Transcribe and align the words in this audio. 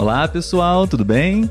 Olá 0.00 0.26
pessoal, 0.26 0.86
tudo 0.86 1.04
bem? 1.04 1.48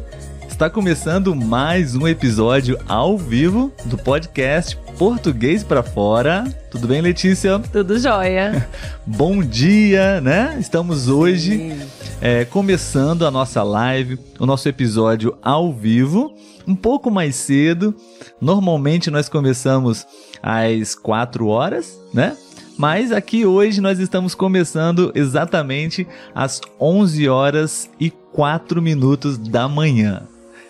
Está 0.48 0.72
começando 0.72 1.36
mais 1.36 1.96
um 1.96 2.08
episódio 2.08 2.80
ao 2.90 3.16
vivo 3.16 3.72
do 3.86 3.96
podcast 3.96 4.76
Português 4.98 5.64
para 5.64 5.84
Fora. 5.84 6.46
Tudo 6.72 6.88
bem, 6.88 7.00
Letícia? 7.00 7.60
Tudo 7.60 8.00
jóia. 8.00 8.68
Bom 9.06 9.44
dia, 9.44 10.20
né? 10.20 10.58
Estamos 10.60 11.08
hoje 11.08 11.78
é, 12.20 12.44
começando 12.44 13.24
a 13.24 13.30
nossa 13.30 13.62
live, 13.62 14.18
o 14.40 14.48
nosso 14.48 14.68
episódio 14.68 15.38
ao 15.44 15.72
vivo, 15.72 16.34
um 16.68 16.76
pouco 16.76 17.12
mais 17.12 17.36
cedo. 17.36 17.96
Normalmente 18.42 19.12
nós 19.12 19.30
começamos 19.30 20.08
às 20.42 20.96
4 20.96 21.46
horas, 21.46 22.00
né? 22.12 22.36
Mas 22.80 23.12
aqui 23.12 23.46
hoje 23.46 23.82
nós 23.82 24.00
estamos 24.00 24.34
começando 24.34 25.12
exatamente 25.14 26.08
às 26.34 26.62
11 26.80 27.28
horas 27.28 27.90
e 28.00 28.10
4 28.10 28.82
minutos 28.82 29.38
da 29.38 29.68
manhã. 29.68 30.22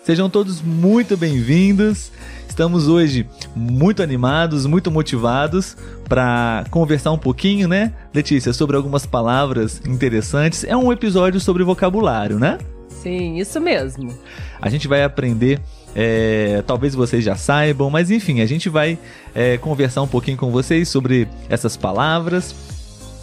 Sejam 0.02 0.28
todos 0.28 0.60
muito 0.60 1.16
bem-vindos. 1.16 2.10
Estamos 2.48 2.88
hoje 2.88 3.28
muito 3.54 4.02
animados, 4.02 4.66
muito 4.66 4.90
motivados 4.90 5.76
para 6.08 6.64
conversar 6.68 7.12
um 7.12 7.18
pouquinho, 7.18 7.68
né, 7.68 7.92
Letícia, 8.12 8.52
sobre 8.52 8.76
algumas 8.76 9.06
palavras 9.06 9.80
interessantes. 9.86 10.64
É 10.64 10.76
um 10.76 10.90
episódio 10.90 11.38
sobre 11.38 11.62
vocabulário, 11.62 12.40
né? 12.40 12.58
Sim, 12.88 13.38
isso 13.38 13.60
mesmo. 13.60 14.12
A 14.60 14.68
gente 14.68 14.88
vai 14.88 15.04
aprender 15.04 15.60
é, 15.94 16.62
talvez 16.66 16.94
vocês 16.94 17.24
já 17.24 17.36
saibam, 17.36 17.90
mas 17.90 18.10
enfim, 18.10 18.40
a 18.40 18.46
gente 18.46 18.68
vai 18.68 18.98
é, 19.34 19.58
conversar 19.58 20.02
um 20.02 20.08
pouquinho 20.08 20.36
com 20.36 20.50
vocês 20.50 20.88
sobre 20.88 21.28
essas 21.48 21.76
palavras. 21.76 22.54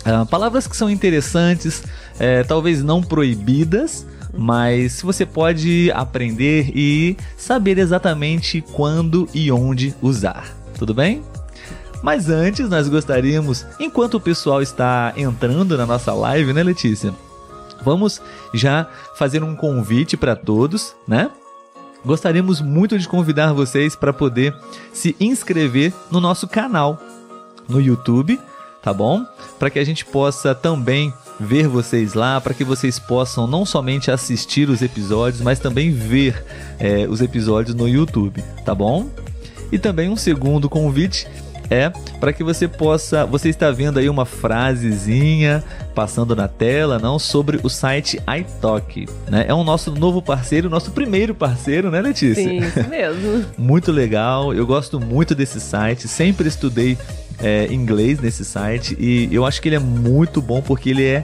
Uh, 0.05 0.25
palavras 0.25 0.67
que 0.67 0.77
são 0.77 0.89
interessantes, 0.89 1.83
é, 2.17 2.41
talvez 2.43 2.81
não 2.81 3.01
proibidas, 3.01 4.05
mas 4.33 5.01
você 5.01 5.25
pode 5.25 5.91
aprender 5.93 6.71
e 6.73 7.17
saber 7.35 7.77
exatamente 7.77 8.61
quando 8.61 9.27
e 9.33 9.51
onde 9.51 9.93
usar. 10.01 10.55
Tudo 10.77 10.93
bem? 10.93 11.23
Mas 12.03 12.29
antes, 12.29 12.69
nós 12.69 12.87
gostaríamos, 12.87 13.65
enquanto 13.79 14.13
o 14.15 14.19
pessoal 14.19 14.61
está 14.61 15.13
entrando 15.17 15.77
na 15.77 15.85
nossa 15.85 16.13
live, 16.13 16.53
né, 16.53 16.63
Letícia? 16.63 17.13
Vamos 17.83 18.21
já 18.53 18.87
fazer 19.15 19.43
um 19.43 19.55
convite 19.55 20.15
para 20.15 20.35
todos, 20.35 20.95
né? 21.07 21.29
Gostaríamos 22.07 22.61
muito 22.61 22.97
de 22.97 23.05
convidar 23.05 23.51
vocês 23.51 23.93
para 23.93 24.13
poder 24.13 24.55
se 24.93 25.13
inscrever 25.19 25.91
no 26.09 26.21
nosso 26.21 26.47
canal 26.47 26.97
no 27.67 27.81
YouTube, 27.81 28.39
tá 28.81 28.93
bom? 28.93 29.25
Para 29.59 29.69
que 29.69 29.77
a 29.77 29.83
gente 29.83 30.05
possa 30.05 30.55
também 30.55 31.13
ver 31.37 31.67
vocês 31.67 32.13
lá, 32.13 32.39
para 32.39 32.53
que 32.53 32.63
vocês 32.63 32.97
possam 32.97 33.45
não 33.45 33.65
somente 33.65 34.09
assistir 34.09 34.69
os 34.69 34.81
episódios, 34.81 35.41
mas 35.41 35.59
também 35.59 35.91
ver 35.91 36.45
é, 36.79 37.05
os 37.09 37.19
episódios 37.19 37.75
no 37.75 37.89
YouTube, 37.89 38.41
tá 38.63 38.73
bom? 38.73 39.09
E 39.69 39.77
também 39.77 40.07
um 40.07 40.15
segundo 40.15 40.69
convite 40.69 41.27
é 41.69 41.89
para 42.19 42.33
que 42.33 42.43
você 42.43 42.67
possa. 42.67 43.25
Você 43.25 43.49
está 43.49 43.71
vendo 43.71 43.99
aí 43.99 44.09
uma 44.09 44.25
frasezinha 44.25 45.63
passando 45.93 46.35
na 46.35 46.47
tela, 46.47 46.99
não? 46.99 47.17
Sobre 47.19 47.59
o 47.63 47.69
site 47.69 48.19
iTalk. 48.39 49.07
Né? 49.29 49.45
É 49.47 49.53
o 49.53 49.63
nosso 49.63 49.91
novo 49.91 50.21
parceiro, 50.21 50.69
nosso 50.69 50.91
primeiro 50.91 51.33
parceiro, 51.33 51.89
né, 51.89 52.01
Letícia? 52.01 52.43
Sim, 52.43 52.59
isso 52.59 52.83
mesmo. 52.89 53.45
muito 53.57 53.91
legal. 53.91 54.53
Eu 54.53 54.65
gosto 54.65 54.99
muito 54.99 55.33
desse 55.33 55.59
site. 55.59 56.07
Sempre 56.07 56.47
estudei 56.47 56.97
é, 57.39 57.71
inglês 57.71 58.19
nesse 58.19 58.43
site 58.43 58.95
e 58.99 59.29
eu 59.31 59.45
acho 59.45 59.61
que 59.61 59.69
ele 59.69 59.75
é 59.75 59.79
muito 59.79 60.41
bom 60.41 60.61
porque 60.61 60.89
ele 60.89 61.05
é 61.05 61.23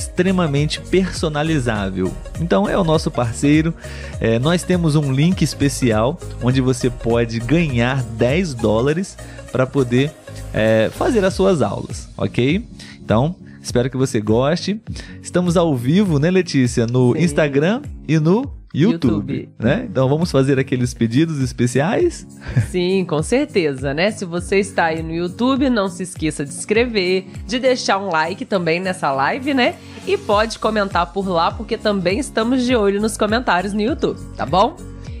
extremamente 0.00 0.80
personalizável. 0.80 2.12
Então 2.40 2.68
é 2.68 2.76
o 2.76 2.82
nosso 2.82 3.10
parceiro. 3.10 3.74
É, 4.20 4.38
nós 4.38 4.62
temos 4.62 4.96
um 4.96 5.12
link 5.12 5.42
especial 5.42 6.18
onde 6.42 6.60
você 6.60 6.88
pode 6.88 7.38
ganhar 7.40 8.02
10 8.02 8.54
dólares 8.54 9.16
para 9.52 9.66
poder 9.66 10.10
é, 10.54 10.90
fazer 10.94 11.24
as 11.24 11.34
suas 11.34 11.60
aulas, 11.60 12.08
ok? 12.16 12.64
Então 13.02 13.36
espero 13.62 13.90
que 13.90 13.96
você 13.96 14.20
goste. 14.20 14.80
Estamos 15.22 15.56
ao 15.56 15.76
vivo, 15.76 16.18
né, 16.18 16.30
Letícia, 16.30 16.86
no 16.86 17.14
Sim. 17.14 17.22
Instagram 17.22 17.82
e 18.08 18.18
no 18.18 18.59
YouTube, 18.72 19.32
YouTube, 19.34 19.48
né? 19.58 19.86
Então 19.90 20.08
vamos 20.08 20.30
fazer 20.30 20.58
aqueles 20.58 20.94
pedidos 20.94 21.40
especiais? 21.40 22.26
Sim, 22.70 23.04
com 23.04 23.20
certeza, 23.22 23.92
né? 23.92 24.12
Se 24.12 24.24
você 24.24 24.60
está 24.60 24.86
aí 24.86 25.02
no 25.02 25.12
YouTube, 25.12 25.68
não 25.68 25.88
se 25.88 26.04
esqueça 26.04 26.44
de 26.44 26.52
inscrever, 26.52 27.24
de 27.46 27.58
deixar 27.58 27.98
um 27.98 28.08
like 28.08 28.44
também 28.44 28.78
nessa 28.78 29.10
live, 29.10 29.54
né? 29.54 29.74
E 30.06 30.16
pode 30.16 30.58
comentar 30.58 31.12
por 31.12 31.28
lá, 31.28 31.50
porque 31.50 31.76
também 31.76 32.20
estamos 32.20 32.64
de 32.64 32.76
olho 32.76 33.00
nos 33.00 33.16
comentários 33.16 33.72
no 33.72 33.80
YouTube, 33.80 34.20
tá 34.36 34.46
bom? 34.46 34.76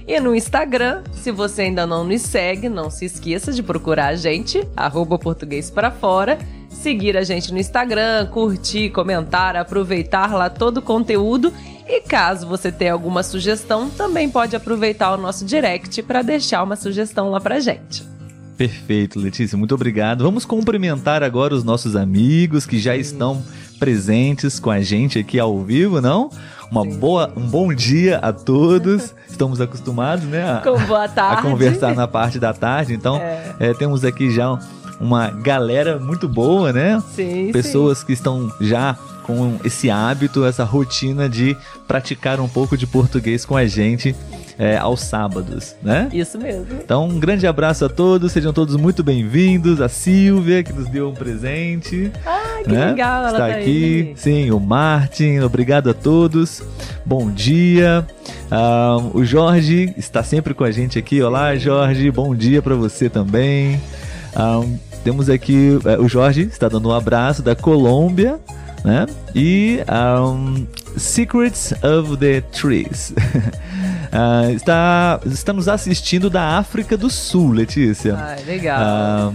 E 0.06 0.18
no 0.18 0.34
Instagram, 0.34 1.02
se 1.12 1.30
você 1.30 1.62
ainda 1.62 1.86
não 1.86 2.04
nos 2.04 2.22
segue, 2.22 2.68
não 2.68 2.90
se 2.90 3.04
esqueça 3.04 3.52
de 3.52 3.62
procurar 3.62 4.08
a 4.08 4.16
gente, 4.16 4.66
arroba 4.76 5.18
português 5.18 5.70
para 5.70 5.90
fora, 5.90 6.38
seguir 6.68 7.16
a 7.16 7.22
gente 7.22 7.52
no 7.52 7.58
Instagram, 7.58 8.26
curtir, 8.26 8.90
comentar, 8.90 9.54
aproveitar 9.54 10.34
lá 10.34 10.48
todo 10.48 10.78
o 10.78 10.82
conteúdo 10.82 11.52
e 11.90 12.00
caso 12.00 12.46
você 12.46 12.70
tenha 12.70 12.92
alguma 12.92 13.22
sugestão, 13.22 13.90
também 13.90 14.30
pode 14.30 14.54
aproveitar 14.54 15.12
o 15.12 15.16
nosso 15.16 15.44
direct 15.44 16.02
para 16.02 16.22
deixar 16.22 16.62
uma 16.62 16.76
sugestão 16.76 17.30
lá 17.30 17.40
pra 17.40 17.58
gente. 17.58 18.08
Perfeito, 18.56 19.18
Letícia, 19.18 19.56
muito 19.56 19.74
obrigado. 19.74 20.22
Vamos 20.22 20.44
cumprimentar 20.44 21.22
agora 21.22 21.54
os 21.54 21.64
nossos 21.64 21.96
amigos 21.96 22.66
que 22.66 22.78
já 22.78 22.94
estão 22.94 23.42
presentes 23.78 24.60
com 24.60 24.70
a 24.70 24.82
gente 24.82 25.18
aqui 25.18 25.40
ao 25.40 25.58
vivo, 25.60 26.00
não? 26.00 26.30
Uma 26.70 26.84
boa, 26.84 27.32
um 27.34 27.48
bom 27.48 27.74
dia 27.74 28.18
a 28.18 28.32
todos. 28.32 29.14
Estamos 29.28 29.60
acostumados, 29.60 30.26
né? 30.26 30.48
A, 30.48 30.58
com 30.58 30.78
boa 30.86 31.08
tarde. 31.08 31.40
A 31.40 31.50
conversar 31.50 31.94
na 31.94 32.06
parte 32.06 32.38
da 32.38 32.52
tarde. 32.52 32.92
Então, 32.92 33.16
é. 33.16 33.54
É, 33.58 33.74
temos 33.74 34.04
aqui 34.04 34.30
já 34.30 34.58
uma 35.00 35.30
galera 35.30 35.98
muito 35.98 36.28
boa, 36.28 36.72
né? 36.72 37.02
Sim. 37.16 37.50
Pessoas 37.52 37.98
sim. 37.98 38.06
que 38.06 38.12
estão 38.12 38.52
já 38.60 38.96
com 39.30 39.60
esse 39.64 39.88
hábito, 39.88 40.44
essa 40.44 40.64
rotina 40.64 41.28
de 41.28 41.56
praticar 41.86 42.40
um 42.40 42.48
pouco 42.48 42.76
de 42.76 42.84
português 42.84 43.44
com 43.44 43.56
a 43.56 43.64
gente 43.64 44.14
é, 44.58 44.76
aos 44.76 45.00
sábados, 45.02 45.76
né? 45.80 46.08
Isso 46.12 46.36
mesmo. 46.36 46.66
Então, 46.82 47.06
um 47.06 47.20
grande 47.20 47.46
abraço 47.46 47.84
a 47.84 47.88
todos, 47.88 48.32
sejam 48.32 48.52
todos 48.52 48.74
muito 48.74 49.04
bem-vindos. 49.04 49.80
A 49.80 49.88
Silvia, 49.88 50.64
que 50.64 50.72
nos 50.72 50.88
deu 50.88 51.10
um 51.10 51.14
presente. 51.14 52.10
Ah, 52.26 52.60
que 52.64 52.72
né? 52.72 52.86
legal, 52.86 53.20
ela 53.20 53.30
está 53.30 53.46
tá 53.46 53.54
aqui. 53.54 54.08
Aí. 54.08 54.12
Sim, 54.16 54.50
o 54.50 54.58
Martin, 54.58 55.38
obrigado 55.38 55.88
a 55.88 55.94
todos. 55.94 56.62
Bom 57.06 57.30
dia. 57.30 58.04
Um, 58.50 59.20
o 59.20 59.24
Jorge 59.24 59.94
está 59.96 60.24
sempre 60.24 60.54
com 60.54 60.64
a 60.64 60.72
gente 60.72 60.98
aqui. 60.98 61.22
Olá, 61.22 61.54
Jorge, 61.54 62.10
bom 62.10 62.34
dia 62.34 62.60
para 62.60 62.74
você 62.74 63.08
também. 63.08 63.80
Um, 64.36 64.76
temos 65.04 65.30
aqui 65.30 65.78
é, 65.86 65.98
o 65.98 66.08
Jorge 66.08 66.42
está 66.42 66.68
dando 66.68 66.88
um 66.88 66.92
abraço 66.92 67.42
da 67.42 67.54
Colômbia 67.56 68.38
né? 68.84 69.06
E 69.34 69.80
um, 69.88 70.66
Secrets 70.96 71.72
of 71.82 72.16
the 72.16 72.40
Trees. 72.40 73.10
uh, 73.10 74.50
está, 74.54 75.20
estamos 75.26 75.68
assistindo 75.68 76.28
da 76.30 76.58
África 76.58 76.96
do 76.96 77.10
Sul, 77.10 77.52
Letícia. 77.52 78.14
Ah, 78.16 78.36
legal. 78.46 79.34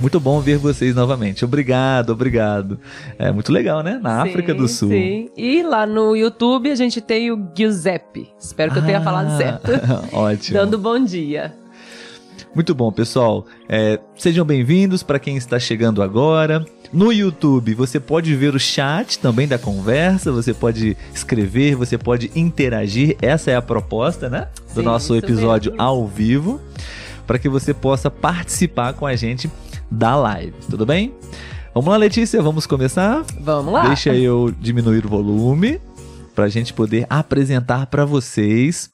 Muito 0.00 0.20
bom 0.20 0.40
ver 0.40 0.58
vocês 0.58 0.94
novamente. 0.94 1.44
Obrigado, 1.44 2.10
obrigado. 2.10 2.78
É 3.18 3.32
muito 3.32 3.50
legal, 3.50 3.82
né? 3.82 3.98
Na 4.02 4.22
sim, 4.22 4.28
África 4.28 4.54
do 4.54 4.68
Sul. 4.68 4.90
Sim. 4.90 5.30
E 5.36 5.62
lá 5.62 5.86
no 5.86 6.14
YouTube 6.14 6.70
a 6.70 6.74
gente 6.74 7.00
tem 7.00 7.32
o 7.32 7.48
Giuseppe. 7.56 8.28
Espero 8.38 8.72
que 8.72 8.78
ah, 8.78 8.82
eu 8.82 8.86
tenha 8.86 9.00
falado 9.00 9.28
ah, 9.28 9.36
certo. 9.36 9.72
Ótimo. 10.12 10.58
Dando 10.58 10.78
bom 10.78 11.02
dia. 11.02 11.54
Muito 12.56 12.74
bom, 12.74 12.90
pessoal. 12.90 13.44
É, 13.68 14.00
sejam 14.16 14.42
bem-vindos 14.42 15.02
para 15.02 15.18
quem 15.18 15.36
está 15.36 15.58
chegando 15.58 16.02
agora. 16.02 16.64
No 16.90 17.12
YouTube 17.12 17.74
você 17.74 18.00
pode 18.00 18.34
ver 18.34 18.54
o 18.54 18.58
chat 18.58 19.18
também 19.18 19.46
da 19.46 19.58
conversa, 19.58 20.32
você 20.32 20.54
pode 20.54 20.96
escrever, 21.12 21.74
você 21.74 21.98
pode 21.98 22.32
interagir. 22.34 23.14
Essa 23.20 23.50
é 23.50 23.56
a 23.56 23.60
proposta, 23.60 24.30
né? 24.30 24.48
Do 24.72 24.80
Sim, 24.80 24.86
nosso 24.86 25.14
episódio 25.14 25.72
mesmo. 25.72 25.84
ao 25.84 26.06
vivo, 26.06 26.58
para 27.26 27.38
que 27.38 27.46
você 27.46 27.74
possa 27.74 28.10
participar 28.10 28.94
com 28.94 29.04
a 29.04 29.14
gente 29.14 29.50
da 29.90 30.16
live, 30.16 30.54
tudo 30.70 30.86
bem? 30.86 31.14
Vamos 31.74 31.90
lá, 31.90 31.98
Letícia, 31.98 32.40
vamos 32.40 32.66
começar? 32.66 33.22
Vamos 33.38 33.70
lá. 33.70 33.88
Deixa 33.88 34.14
eu 34.14 34.50
diminuir 34.50 35.04
o 35.04 35.10
volume 35.10 35.78
para 36.34 36.46
a 36.46 36.48
gente 36.48 36.72
poder 36.72 37.06
apresentar 37.10 37.84
para 37.88 38.06
vocês 38.06 38.88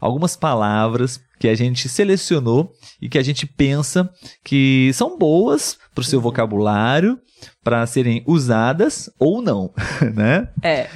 algumas 0.00 0.36
palavras 0.36 1.27
que 1.38 1.48
a 1.48 1.54
gente 1.54 1.88
selecionou 1.88 2.72
e 3.00 3.08
que 3.08 3.18
a 3.18 3.22
gente 3.22 3.46
pensa 3.46 4.10
que 4.44 4.90
são 4.94 5.18
boas 5.18 5.78
para 5.94 6.02
o 6.02 6.04
seu 6.04 6.20
vocabulário, 6.20 7.18
para 7.62 7.86
serem 7.86 8.22
usadas 8.26 9.10
ou 9.18 9.40
não, 9.40 9.72
né? 10.14 10.48
É. 10.62 10.88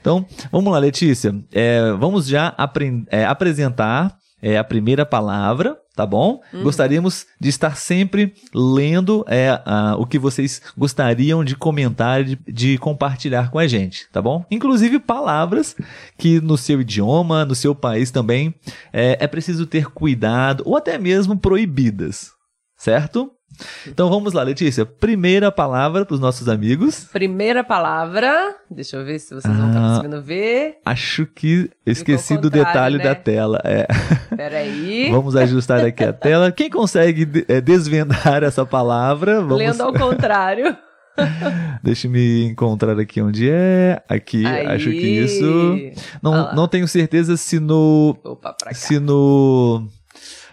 Então, 0.00 0.24
vamos 0.52 0.72
lá, 0.72 0.78
Letícia. 0.78 1.34
É, 1.52 1.92
vamos 1.92 2.26
já 2.26 2.54
é, 3.10 3.24
apresentar 3.24 4.16
é 4.40 4.56
a 4.56 4.62
primeira 4.64 5.04
palavra, 5.04 5.76
tá 5.96 6.06
bom? 6.06 6.40
Uhum. 6.52 6.62
Gostaríamos 6.62 7.26
de 7.40 7.48
estar 7.48 7.76
sempre 7.76 8.34
lendo 8.54 9.24
é, 9.28 9.60
a- 9.64 9.96
o 9.98 10.06
que 10.06 10.18
vocês 10.18 10.62
gostariam 10.76 11.42
de 11.44 11.56
comentar, 11.56 12.22
de, 12.22 12.38
de 12.46 12.78
compartilhar 12.78 13.50
com 13.50 13.58
a 13.58 13.66
gente, 13.66 14.06
tá 14.12 14.22
bom? 14.22 14.44
Inclusive 14.50 14.98
palavras 15.00 15.74
que 16.16 16.40
no 16.40 16.56
seu 16.56 16.80
idioma, 16.80 17.44
no 17.44 17.54
seu 17.54 17.74
país 17.74 18.10
também 18.10 18.54
é, 18.92 19.16
é 19.20 19.26
preciso 19.26 19.66
ter 19.66 19.86
cuidado 19.90 20.62
ou 20.66 20.76
até 20.76 20.98
mesmo 20.98 21.36
proibidas, 21.36 22.30
certo? 22.76 23.32
Então 23.86 24.08
vamos 24.08 24.32
lá, 24.32 24.42
Letícia. 24.42 24.86
Primeira 24.86 25.50
palavra 25.50 26.04
para 26.04 26.14
os 26.14 26.20
nossos 26.20 26.48
amigos. 26.48 27.08
Primeira 27.12 27.64
palavra. 27.64 28.54
Deixa 28.70 28.96
eu 28.96 29.04
ver 29.04 29.18
se 29.18 29.34
vocês 29.34 29.56
vão 29.56 29.68
estar 29.68 29.80
Ah. 29.80 29.88
conseguindo 29.90 30.22
ver. 30.22 30.78
Acho 30.84 31.26
que 31.26 31.68
esqueci 31.84 32.36
do 32.38 32.48
detalhe 32.50 32.98
né? 32.98 33.04
da 33.04 33.14
tela. 33.14 33.60
É. 33.64 33.86
Peraí. 34.36 35.10
Vamos 35.10 35.34
ajustar 35.34 35.84
aqui 35.84 36.04
a 36.04 36.12
tela. 36.12 36.52
Quem 36.52 36.70
consegue 36.70 37.44
eh, 37.48 37.60
desvendar 37.60 38.44
essa 38.44 38.64
palavra? 38.64 39.40
Vamos... 39.40 39.58
Lendo 39.58 39.82
ao 39.82 39.92
contrário. 39.92 40.76
Deixa 41.82 42.06
eu 42.06 42.12
me 42.12 42.44
encontrar 42.44 42.96
aqui 43.00 43.20
onde 43.20 43.50
é. 43.50 44.00
Aqui, 44.08 44.46
Aí. 44.46 44.66
acho 44.66 44.88
que 44.90 44.96
isso. 45.18 45.76
Não, 46.22 46.54
não 46.54 46.68
tenho 46.68 46.86
certeza 46.86 47.36
se 47.36 47.58
no, 47.58 48.16
Opa, 48.22 48.54
se 48.72 49.00
no 49.00 49.88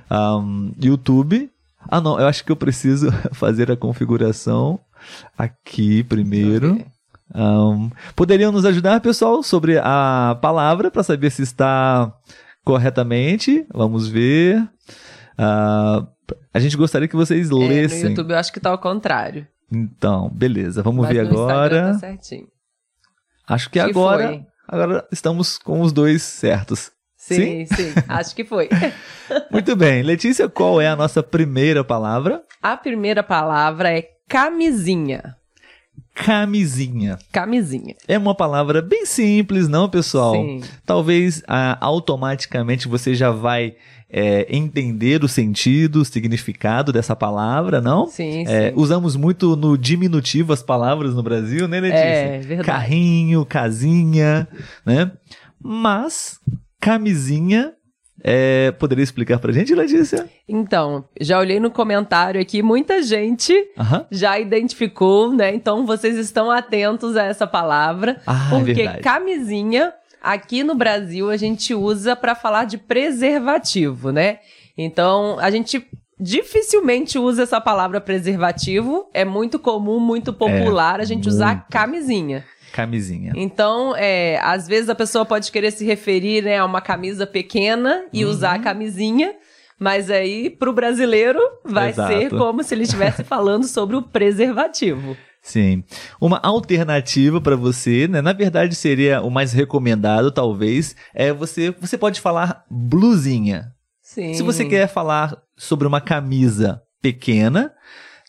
ahm, 0.10 0.72
YouTube. 0.82 1.52
Ah, 1.90 2.02
não, 2.02 2.20
eu 2.20 2.28
acho 2.28 2.44
que 2.44 2.52
eu 2.52 2.56
preciso 2.56 3.12
fazer 3.34 3.72
a 3.72 3.78
configuração 3.78 4.80
aqui 5.38 6.04
primeiro. 6.04 6.84
Ahm, 7.34 7.90
poderiam 8.16 8.52
nos 8.52 8.66
ajudar, 8.66 9.00
pessoal, 9.02 9.42
sobre 9.44 9.78
a 9.80 10.38
palavra 10.42 10.90
para 10.92 11.04
saber 11.04 11.30
se 11.32 11.42
está 11.44 12.14
corretamente? 12.64 13.66
Vamos 13.74 14.08
ver. 14.08 14.68
Ah, 15.38 16.06
a 16.54 16.60
gente 16.60 16.78
gostaria 16.78 17.08
que 17.08 17.16
vocês 17.16 17.48
É, 17.48 17.52
no 17.52 17.60
lessem. 17.68 18.10
YouTube 18.10 18.32
eu 18.32 18.38
acho 18.38 18.52
que 18.54 18.60
tá 18.60 18.70
ao 18.70 18.78
contrário. 18.78 19.48
Então, 19.72 20.30
beleza. 20.30 20.82
Vamos 20.84 21.06
Mas 21.06 21.16
ver 21.16 21.24
no 21.24 21.32
agora. 21.42 21.94
Tá 21.94 22.00
certinho. 22.00 22.48
Acho 23.48 23.66
que 23.70 23.74
Que 23.74 23.80
agora, 23.80 24.28
foi. 24.30 24.46
agora 24.68 25.08
estamos 25.12 25.58
com 25.58 25.82
os 25.82 25.92
dois 25.92 26.22
certos. 26.24 26.92
Sim, 27.34 27.66
sim, 27.66 27.94
acho 28.08 28.36
que 28.36 28.46
foi. 28.46 28.70
Muito 29.52 29.76
bem. 29.76 30.04
Letícia, 30.04 30.48
qual 30.48 30.80
é 30.80 30.88
a 30.88 30.96
nossa 30.96 31.24
primeira 31.24 31.84
palavra? 31.84 32.44
A 32.62 32.78
primeira 32.78 33.24
palavra 33.24 33.90
é 33.92 34.08
camisinha. 34.28 35.36
Camisinha. 36.14 37.18
Camisinha. 37.32 37.96
É 38.08 38.18
uma 38.18 38.34
palavra 38.34 38.82
bem 38.82 39.06
simples, 39.06 39.68
não, 39.68 39.90
pessoal? 39.90 40.34
Sim. 40.34 40.62
Talvez 40.86 41.44
ah, 41.48 41.78
automaticamente 41.82 42.88
você 42.88 43.14
já 43.14 43.32
vai 43.32 43.76
é, 44.10 44.46
entender 44.56 45.24
o 45.24 45.28
sentido, 45.28 45.98
o 46.02 46.06
significado 46.06 46.94
dessa 46.94 47.16
palavra, 47.16 47.82
não? 47.82 48.08
Sim, 48.08 48.46
É, 48.48 48.70
sim. 48.70 48.74
usamos 48.78 49.16
muito 49.16 49.56
no 49.58 49.78
diminutivo 49.78 50.54
as 50.54 50.64
palavras 50.64 51.14
no 51.14 51.22
Brasil, 51.22 51.68
né, 51.68 51.82
Letícia? 51.82 52.04
É, 52.06 52.40
verdade. 52.40 52.66
Carrinho, 52.68 53.46
casinha, 53.46 54.48
né? 54.86 55.12
Mas 55.62 56.40
camisinha, 56.86 57.74
é, 58.24 58.72
poderia 58.74 59.04
explicar 59.04 59.40
pra 59.40 59.52
gente, 59.52 59.74
Letícia? 59.74 60.30
Então, 60.48 61.04
já 61.20 61.40
olhei 61.40 61.60
no 61.60 61.72
comentário 61.72 62.40
aqui, 62.40 62.62
muita 62.62 63.02
gente 63.02 63.54
Aham. 63.76 64.06
já 64.12 64.40
identificou, 64.40 65.34
né? 65.34 65.52
Então 65.54 65.84
vocês 65.84 66.16
estão 66.16 66.52
atentos 66.52 67.18
a 67.18 67.24
essa 67.24 67.48
palavra, 67.48 68.22
Ah, 68.28 68.50
é 68.52 68.56
porque 68.56 68.74
verdade. 68.74 69.02
camisinha 69.02 69.94
aqui 70.22 70.64
no 70.64 70.76
Brasil 70.76 71.32
a 71.32 71.38
gente 71.38 71.74
usa 71.74 72.16
para 72.16 72.36
falar 72.36 72.66
de 72.66 72.78
preservativo, 72.78 74.12
né? 74.12 74.38
Então, 74.78 75.38
a 75.40 75.50
gente 75.50 75.88
dificilmente 76.20 77.18
usa 77.20 77.44
essa 77.44 77.60
palavra 77.60 78.00
preservativo, 78.00 79.10
é 79.14 79.26
muito 79.26 79.58
comum, 79.60 80.00
muito 80.00 80.32
popular 80.32 81.00
a 81.02 81.04
gente 81.04 81.28
usar 81.28 81.56
muito. 81.56 81.66
camisinha. 81.70 82.46
Camisinha. 82.76 83.32
Então, 83.38 83.96
é, 83.96 84.38
às 84.44 84.68
vezes 84.68 84.90
a 84.90 84.96
pessoa 84.96 85.26
pode 85.26 85.50
querer 85.50 85.72
se 85.72 85.86
referir 85.86 86.44
né, 86.44 86.58
a 86.58 86.66
uma 86.66 86.82
camisa 86.82 87.26
pequena 87.26 88.04
e 88.12 88.26
Uhum. 88.26 88.32
usar 88.32 88.56
a 88.56 88.60
camisinha, 88.60 89.34
mas 89.80 90.12
aí 90.12 90.50
pro 90.50 90.74
brasileiro 90.74 91.40
vai 91.64 91.92
Exato. 91.92 92.12
ser 92.12 92.30
como 92.32 92.62
se 92.64 92.76
ele 92.76 92.84
estivesse 92.84 93.24
falando 93.26 93.66
sobre 93.66 93.96
o 93.96 94.02
preservativo. 94.02 95.16
Sim. 95.42 95.84
Uma 96.20 96.38
alternativa 96.44 97.40
para 97.40 97.56
você, 97.56 98.08
né? 98.10 98.22
Na 98.22 98.34
verdade 98.34 98.76
seria 98.76 99.22
o 99.22 99.30
mais 99.30 99.54
recomendado, 99.54 100.30
talvez, 100.32 100.96
é 101.14 101.32
você, 101.32 101.72
você 101.80 101.98
pode 101.98 102.20
falar 102.20 102.66
blusinha. 102.70 103.72
Sim. 104.02 104.34
Se 104.34 104.44
você 104.44 104.66
quer 104.66 104.88
falar 104.88 105.38
sobre 105.58 105.88
uma 105.88 106.02
camisa 106.02 106.82
pequena, 107.02 107.72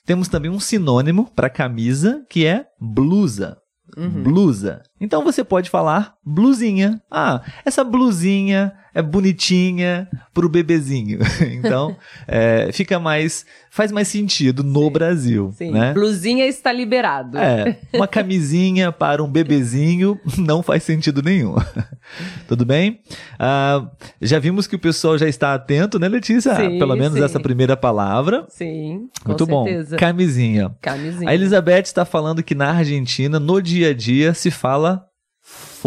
temos 0.05 0.29
também 0.29 0.51
um 0.51 0.61
sinônimo 0.61 1.31
para 1.35 1.51
camisa 1.51 2.25
que 2.31 2.47
é 2.47 2.67
blusa. 2.81 3.57
Uhum. 3.97 4.23
Blusa. 4.23 4.83
Então 5.01 5.25
você 5.25 5.43
pode 5.43 5.71
falar 5.71 6.16
blusinha. 6.27 7.01
Ah, 7.09 7.41
essa 7.65 7.85
blusinha 7.85 8.73
é 8.93 9.01
bonitinha 9.01 10.09
pro 10.35 10.49
bebezinho. 10.49 11.21
Então, 11.47 11.97
é, 12.27 12.71
fica 12.73 12.99
mais. 12.99 13.45
faz 13.71 13.93
mais 13.93 14.09
sentido 14.09 14.63
no 14.63 14.89
Brasil, 14.91 15.53
Sim, 15.57 15.71
né? 15.71 15.93
blusinha 15.93 16.47
está 16.47 16.73
liberado. 16.73 17.37
É, 17.39 17.79
uma 17.95 18.07
camisinha 18.09 18.91
para 18.91 19.23
um 19.23 19.31
bebezinho 19.31 20.19
não 20.39 20.63
faz 20.63 20.83
sentido 20.83 21.23
nenhum. 21.23 21.55
Tudo 22.49 22.65
bem? 22.65 23.01
Ah, 23.39 23.87
já 24.21 24.39
vimos 24.39 24.67
que 24.67 24.77
o 24.77 24.79
pessoal 24.79 25.19
já 25.19 25.29
está 25.29 25.55
atento, 25.55 25.99
né, 25.99 26.09
Letícia? 26.09 26.55
Sim, 26.55 26.79
Pelo 26.79 26.97
menos 26.97 27.19
sim. 27.19 27.25
essa 27.25 27.39
primeira 27.41 27.77
palavra. 27.77 28.47
Sim, 28.49 29.09
com 29.23 29.31
Muito 29.31 29.47
certeza. 29.47 29.91
bom. 29.91 29.99
Camisinha. 29.99 30.75
Camisinha. 30.81 31.31
A 31.31 31.35
Elizabeth 31.35 31.83
está 31.83 32.05
falando 32.05 32.43
que 32.43 32.55
na 32.55 32.71
Argentina, 32.71 33.39
no 33.39 33.61
dia 33.61 33.91
a 33.91 33.95
dia, 33.95 34.33
se 34.35 34.51
fala 34.51 35.07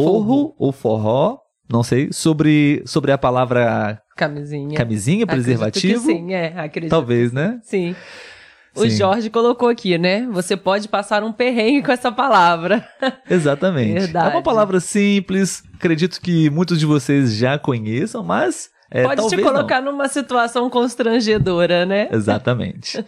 forro, 0.03 0.23
Forro. 0.23 0.55
ou 0.57 0.71
forró, 0.71 1.37
não 1.69 1.83
sei, 1.83 2.09
sobre, 2.11 2.81
sobre 2.85 3.11
a 3.11 3.17
palavra 3.17 4.01
Camisinha. 4.15 4.75
camisinha, 4.77 5.27
preservativo. 5.27 6.05
sim, 6.05 6.33
é, 6.33 6.53
acredito. 6.59 6.89
Talvez, 6.89 7.31
né? 7.31 7.59
Sim. 7.63 7.95
O 8.75 8.81
Sim. 8.83 8.89
Jorge 8.91 9.29
colocou 9.29 9.67
aqui, 9.67 9.97
né? 9.97 10.27
Você 10.31 10.55
pode 10.55 10.87
passar 10.87 11.23
um 11.23 11.33
perrengue 11.33 11.81
com 11.83 11.91
essa 11.91 12.11
palavra. 12.11 12.87
Exatamente. 13.29 13.99
Verdade. 13.99 14.27
É 14.27 14.35
uma 14.35 14.43
palavra 14.43 14.79
simples, 14.79 15.63
acredito 15.75 16.21
que 16.21 16.49
muitos 16.49 16.79
de 16.79 16.85
vocês 16.85 17.33
já 17.35 17.57
conheçam, 17.57 18.23
mas 18.23 18.69
é, 18.91 19.03
pode 19.03 19.27
te 19.27 19.41
colocar 19.41 19.81
numa 19.81 20.07
situação 20.07 20.69
constrangedora, 20.69 21.85
né? 21.85 22.07
não. 22.11 22.17
Exatamente. 22.17 23.03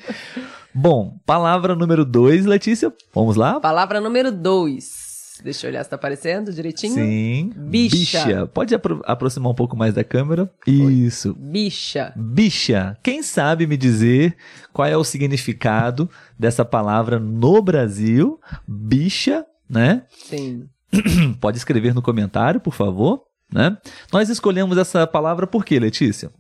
Bom, 0.74 1.18
palavra 1.26 1.76
número 1.76 2.04
dois, 2.06 2.46
Letícia. 2.46 2.92
Vamos 3.14 3.36
lá? 3.36 3.60
Palavra 3.60 4.02
número 4.02 4.32
dois. 4.32 5.01
Deixa 5.44 5.66
eu 5.66 5.72
olhar 5.72 5.84
se 5.84 5.90
tá 5.90 5.96
aparecendo 5.96 6.54
direitinho. 6.54 6.94
Sim. 6.94 7.52
Bicha. 7.56 8.46
Pode 8.48 8.76
apro- 8.76 9.02
aproximar 9.06 9.52
um 9.52 9.56
pouco 9.56 9.76
mais 9.76 9.94
da 9.94 10.04
câmera? 10.04 10.50
Isso. 10.68 11.34
Bicha. 11.40 12.14
Bicha. 12.16 12.98
Quem 13.04 13.24
sabe 13.24 13.66
me 13.66 13.76
dizer 13.78 14.36
qual 14.72 14.88
é 14.88 14.96
o 14.96 15.04
significado 15.04 16.10
dessa 16.38 16.64
palavra 16.64 17.20
no 17.20 17.62
Brasil? 17.62 18.40
Bicha, 18.68 19.46
né? 19.70 20.04
Sim. 20.26 20.68
Pode 21.40 21.58
escrever 21.58 21.94
no 21.94 22.02
comentário, 22.02 22.60
por 22.60 22.74
favor. 22.74 23.24
Né? 23.54 23.76
Nós 24.14 24.30
escolhemos 24.30 24.78
essa 24.78 25.06
palavra 25.06 25.46
por 25.46 25.66
quê, 25.66 25.78
Letícia? 25.78 26.32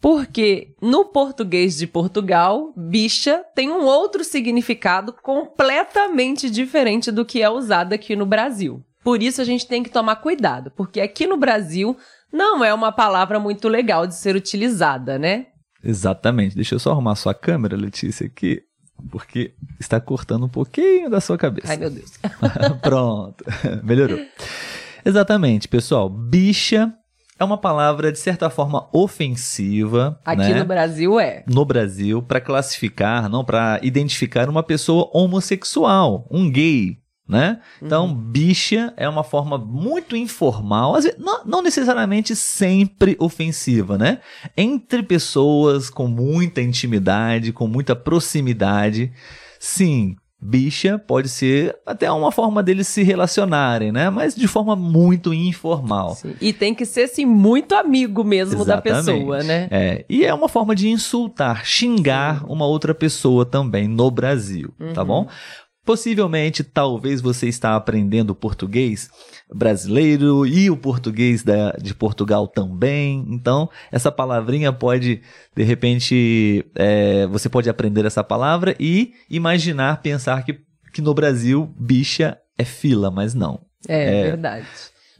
Porque 0.00 0.74
no 0.80 1.04
português 1.04 1.76
de 1.76 1.86
Portugal, 1.86 2.72
bicha 2.74 3.44
tem 3.54 3.70
um 3.70 3.84
outro 3.84 4.24
significado 4.24 5.12
completamente 5.12 6.48
diferente 6.48 7.12
do 7.12 7.24
que 7.24 7.42
é 7.42 7.50
usado 7.50 7.92
aqui 7.92 8.16
no 8.16 8.24
Brasil. 8.24 8.82
Por 9.04 9.22
isso 9.22 9.42
a 9.42 9.44
gente 9.44 9.66
tem 9.66 9.82
que 9.82 9.90
tomar 9.90 10.16
cuidado, 10.16 10.70
porque 10.74 11.00
aqui 11.00 11.26
no 11.26 11.36
Brasil 11.36 11.96
não 12.32 12.64
é 12.64 12.72
uma 12.72 12.92
palavra 12.92 13.38
muito 13.38 13.68
legal 13.68 14.06
de 14.06 14.14
ser 14.14 14.36
utilizada, 14.36 15.18
né? 15.18 15.46
Exatamente. 15.82 16.54
Deixa 16.54 16.74
eu 16.74 16.78
só 16.78 16.92
arrumar 16.92 17.14
sua 17.14 17.34
câmera, 17.34 17.76
Letícia, 17.76 18.26
aqui, 18.26 18.62
porque 19.10 19.54
está 19.78 20.00
cortando 20.00 20.44
um 20.44 20.48
pouquinho 20.48 21.10
da 21.10 21.20
sua 21.20 21.36
cabeça. 21.36 21.72
Ai, 21.72 21.76
meu 21.76 21.90
Deus. 21.90 22.12
Pronto, 22.80 23.44
melhorou. 23.82 24.18
Exatamente, 25.04 25.68
pessoal. 25.68 26.08
Bicha 26.08 26.94
é 27.40 27.44
uma 27.44 27.56
palavra 27.58 28.12
de 28.12 28.18
certa 28.18 28.50
forma 28.50 28.86
ofensiva, 28.92 30.20
Aqui 30.24 30.52
né? 30.52 30.58
no 30.60 30.64
Brasil 30.66 31.18
é. 31.18 31.42
no 31.48 31.64
Brasil 31.64 32.22
para 32.22 32.40
classificar, 32.40 33.28
não 33.28 33.44
para 33.44 33.80
identificar 33.82 34.48
uma 34.48 34.62
pessoa 34.62 35.10
homossexual, 35.14 36.26
um 36.30 36.50
gay, 36.50 36.98
né? 37.26 37.60
Então, 37.80 38.06
Uhum. 38.06 38.14
bicha 38.14 38.92
é 38.96 39.08
uma 39.08 39.24
forma 39.24 39.56
muito 39.56 40.16
informal, 40.16 40.96
às 40.96 41.04
vezes, 41.04 41.18
não, 41.18 41.44
não 41.44 41.62
necessariamente 41.62 42.36
sempre 42.36 43.16
ofensiva, 43.18 43.96
né? 43.96 44.18
Entre 44.56 45.02
pessoas 45.02 45.88
com 45.88 46.08
muita 46.08 46.60
intimidade, 46.60 47.52
com 47.52 47.66
muita 47.66 47.94
proximidade, 47.96 49.12
sim, 49.58 50.16
bicha 50.40 50.98
pode 50.98 51.28
ser 51.28 51.76
até 51.84 52.10
uma 52.10 52.32
forma 52.32 52.62
deles 52.62 52.88
se 52.88 53.02
relacionarem, 53.02 53.92
né? 53.92 54.08
Mas 54.08 54.34
de 54.34 54.48
forma 54.48 54.74
muito 54.74 55.34
informal. 55.34 56.14
Sim. 56.14 56.34
E 56.40 56.52
tem 56.52 56.74
que 56.74 56.86
ser, 56.86 57.02
assim, 57.02 57.26
muito 57.26 57.74
amigo 57.74 58.24
mesmo 58.24 58.62
Exatamente. 58.62 59.06
da 59.06 59.12
pessoa, 59.12 59.42
né? 59.42 59.68
É. 59.70 60.04
E 60.08 60.24
é 60.24 60.32
uma 60.32 60.48
forma 60.48 60.74
de 60.74 60.88
insultar, 60.88 61.64
xingar 61.64 62.40
Sim. 62.40 62.46
uma 62.48 62.66
outra 62.66 62.94
pessoa 62.94 63.44
também 63.44 63.86
no 63.86 64.10
Brasil, 64.10 64.72
tá 64.78 64.84
uhum. 64.84 64.92
tá 64.92 65.04
bom? 65.04 65.28
Possivelmente, 65.84 66.62
talvez 66.62 67.20
você 67.20 67.48
está 67.48 67.74
aprendendo 67.74 68.34
português 68.34 69.08
brasileiro 69.52 70.46
e 70.46 70.70
o 70.70 70.76
português 70.76 71.42
da, 71.42 71.72
de 71.72 71.94
Portugal 71.94 72.46
também. 72.46 73.24
Então, 73.30 73.68
essa 73.90 74.12
palavrinha 74.12 74.72
pode, 74.72 75.22
de 75.56 75.62
repente, 75.62 76.64
é, 76.74 77.26
você 77.26 77.48
pode 77.48 77.68
aprender 77.70 78.04
essa 78.04 78.22
palavra 78.22 78.76
e 78.78 79.12
imaginar, 79.28 80.02
pensar 80.02 80.44
que, 80.44 80.60
que 80.92 81.00
no 81.00 81.14
Brasil 81.14 81.74
bicha 81.78 82.38
é 82.58 82.64
fila, 82.64 83.10
mas 83.10 83.34
não. 83.34 83.60
É, 83.88 84.04
é 84.04 84.22
verdade. 84.24 84.66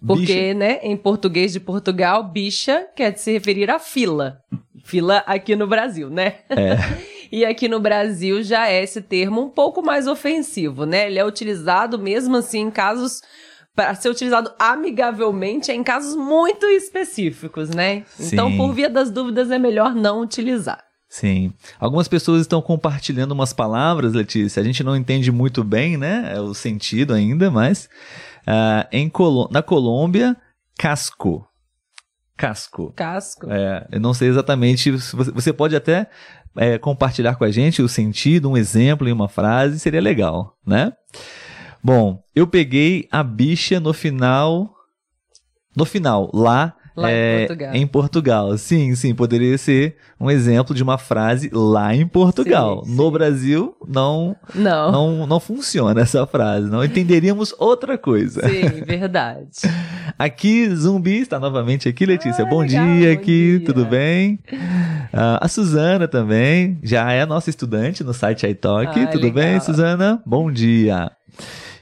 Porque, 0.07 0.27
bicha... 0.27 0.55
né, 0.55 0.79
em 0.83 0.97
português 0.97 1.53
de 1.53 1.61
Portugal, 1.61 2.23
bicha 2.23 2.87
quer 2.95 3.17
se 3.17 3.33
referir 3.33 3.71
a 3.71 3.79
fila. 3.79 4.41
Fila 4.85 5.19
aqui 5.27 5.57
no 5.57 5.67
Brasil, 5.67 6.11
né? 6.11 6.37
É. 6.51 6.77
E 7.31 7.45
aqui 7.45 7.69
no 7.69 7.79
Brasil 7.79 8.43
já 8.43 8.69
é 8.69 8.83
esse 8.83 9.01
termo 9.01 9.43
um 9.43 9.49
pouco 9.49 9.83
mais 9.83 10.07
ofensivo, 10.07 10.85
né? 10.85 11.07
Ele 11.07 11.19
é 11.19 11.25
utilizado 11.25 11.99
mesmo 11.99 12.37
assim 12.37 12.61
em 12.61 12.71
casos 12.71 13.23
para 13.75 13.95
ser 13.95 14.11
utilizado 14.11 14.53
amigavelmente 14.59 15.71
em 15.71 15.83
casos 15.83 16.17
muito 16.17 16.67
específicos, 16.67 17.71
né? 17.71 18.05
Sim. 18.17 18.31
Então, 18.33 18.57
por 18.57 18.73
via 18.73 18.91
das 18.91 19.11
dúvidas, 19.11 19.51
é 19.51 19.59
melhor 19.59 19.95
não 19.95 20.21
utilizar. 20.21 20.85
Sim. 21.09 21.53
Algumas 21.79 22.07
pessoas 22.07 22.43
estão 22.43 22.63
compartilhando 22.63 23.33
umas 23.33 23.53
palavras, 23.53 24.13
Letícia. 24.13 24.61
A 24.61 24.65
gente 24.65 24.85
não 24.85 24.97
entende 24.97 25.33
muito 25.33 25.65
bem, 25.65 25.97
né? 25.97 26.39
O 26.41 26.55
sentido 26.55 27.15
ainda, 27.15 27.51
mas 27.51 27.89
uh, 28.47 28.87
em 28.93 29.09
Col 29.09 29.49
na 29.51 29.63
Colômbia, 29.63 30.37
casco. 30.79 31.50
Casco. 32.37 32.93
Casco. 32.97 33.51
É, 33.51 33.87
eu 33.93 34.01
não 34.01 34.15
sei 34.15 34.29
exatamente. 34.29 34.91
Você 34.91 35.53
pode 35.53 35.77
até 35.77 36.09
é, 36.57 36.79
compartilhar 36.79 37.37
com 37.37 37.45
a 37.45 37.51
gente 37.51 37.83
o 37.83 37.89
sentido, 37.89 38.51
um 38.51 38.57
exemplo 38.57 39.09
em 39.09 39.13
uma 39.13 39.29
frase, 39.29 39.79
seria 39.79 40.01
legal, 40.01 40.57
né? 40.67 40.93
Bom, 41.83 42.23
eu 42.35 42.47
peguei 42.47 43.09
a 43.11 43.23
bicha 43.23 43.81
no 43.81 43.93
final. 43.93 44.75
No 45.77 45.85
final, 45.85 46.31
lá 46.35 46.75
Lá 46.97 47.11
é, 47.11 47.35
em 47.35 47.47
Portugal. 47.47 47.75
Em 47.75 47.87
Portugal. 47.87 48.59
Sim, 48.59 48.95
sim, 48.95 49.15
poderia 49.15 49.57
ser 49.57 49.97
um 50.19 50.31
exemplo 50.31 50.75
de 50.75 50.83
uma 50.83 50.99
frase 50.99 51.51
lá 51.53 51.95
em 51.95 52.07
Portugal. 52.07 52.85
Sim, 52.85 52.95
no 52.95 53.05
sim. 53.07 53.13
Brasil, 53.13 53.77
não, 53.87 54.37
não 54.55 54.91
não 54.93 55.27
não 55.27 55.41
funciona 55.41 56.01
essa 56.01 56.27
frase. 56.27 56.69
Não 56.69 56.85
entenderíamos 56.85 57.55
outra 57.59 57.97
coisa. 57.97 58.49
Sim, 58.49 58.83
verdade. 58.85 59.49
aqui, 60.19 60.69
Zumbi 60.75 61.19
está 61.21 61.39
novamente 61.39 61.89
aqui, 61.89 62.05
Letícia. 62.05 62.45
Ah, 62.45 62.49
bom 62.49 62.61
legal, 62.61 62.85
dia 62.85 63.15
bom 63.15 63.21
aqui, 63.21 63.59
dia. 63.59 63.67
tudo 63.67 63.85
bem? 63.85 64.39
Uh, 64.53 65.39
a 65.41 65.49
Suzana 65.49 66.07
também, 66.07 66.79
já 66.83 67.11
é 67.13 67.25
nossa 67.25 67.51
estudante 67.51 68.05
no 68.05 68.13
site 68.13 68.47
iTalk. 68.47 69.01
Ah, 69.01 69.07
tudo 69.07 69.25
legal. 69.25 69.45
bem, 69.45 69.61
Suzana? 69.61 70.23
Bom 70.27 70.51
dia. 70.51 71.11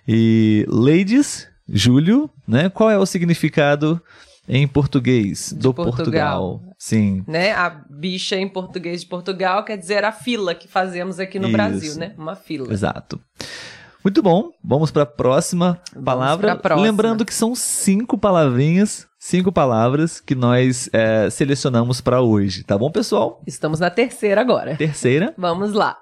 E 0.07 0.65
Ladies, 0.69 1.49
Júlio, 1.69 2.31
né? 2.47 2.69
Qual 2.71 2.91
é 2.91 2.99
o 2.99 3.05
significado 3.05 4.01
em 4.49 4.67
português 4.67 5.51
de 5.51 5.59
do 5.61 5.75
Portugal. 5.75 6.51
Portugal. 6.59 6.75
Sim. 6.79 7.23
Né? 7.27 7.53
A 7.53 7.69
bicha 7.69 8.37
em 8.37 8.49
português 8.49 9.03
de 9.03 9.07
Portugal 9.07 9.65
quer 9.65 9.77
dizer 9.77 10.05
a 10.05 10.13
fila 10.13 10.55
que 10.55 10.67
fazemos 10.67 11.21
aqui 11.21 11.39
no 11.39 11.49
Isso. 11.49 11.57
Brasil, 11.57 11.95
né? 11.97 12.15
Uma 12.17 12.35
fila. 12.35 12.73
Exato. 12.73 13.21
Muito 14.03 14.23
bom. 14.23 14.51
Vamos 14.65 14.91
para 14.91 15.03
a 15.03 15.07
próxima 15.07 15.81
palavra. 16.05 16.57
Próxima. 16.57 16.87
Lembrando 16.87 17.25
que 17.25 17.35
são 17.35 17.55
cinco 17.55 18.17
palavrinhas, 18.17 19.07
cinco 19.19 19.53
palavras 19.53 20.21
que 20.21 20.35
nós 20.35 20.89
é, 20.93 21.29
selecionamos 21.29 22.01
para 22.01 22.23
hoje, 22.23 22.63
tá 22.63 22.79
bom, 22.79 22.91
pessoal? 22.91 23.43
Estamos 23.47 23.81
na 23.81 23.91
terceira 23.91 24.41
agora. 24.41 24.77
Terceira. 24.77 25.35
Vamos 25.37 25.73
lá. 25.73 25.99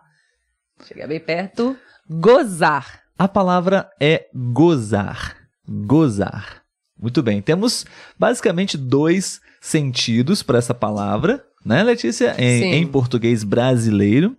Chegar 0.85 1.09
bem 1.09 1.19
perto. 1.19 1.77
Gozar. 2.09 3.01
A 3.19 3.27
palavra 3.27 3.89
é 3.99 4.27
gozar. 4.35 5.35
Gozar. 5.67 6.66
Muito 7.01 7.23
bem. 7.23 7.43
Temos 7.43 7.85
basicamente 8.19 8.77
dois 8.77 9.41
sentidos 9.61 10.43
para 10.43 10.59
essa 10.59 10.73
palavra, 10.75 11.45
né, 11.65 11.83
Letícia? 11.83 12.35
Em, 12.39 12.75
em, 12.75 12.87
português 12.87 13.43
brasileiro. 13.43 14.37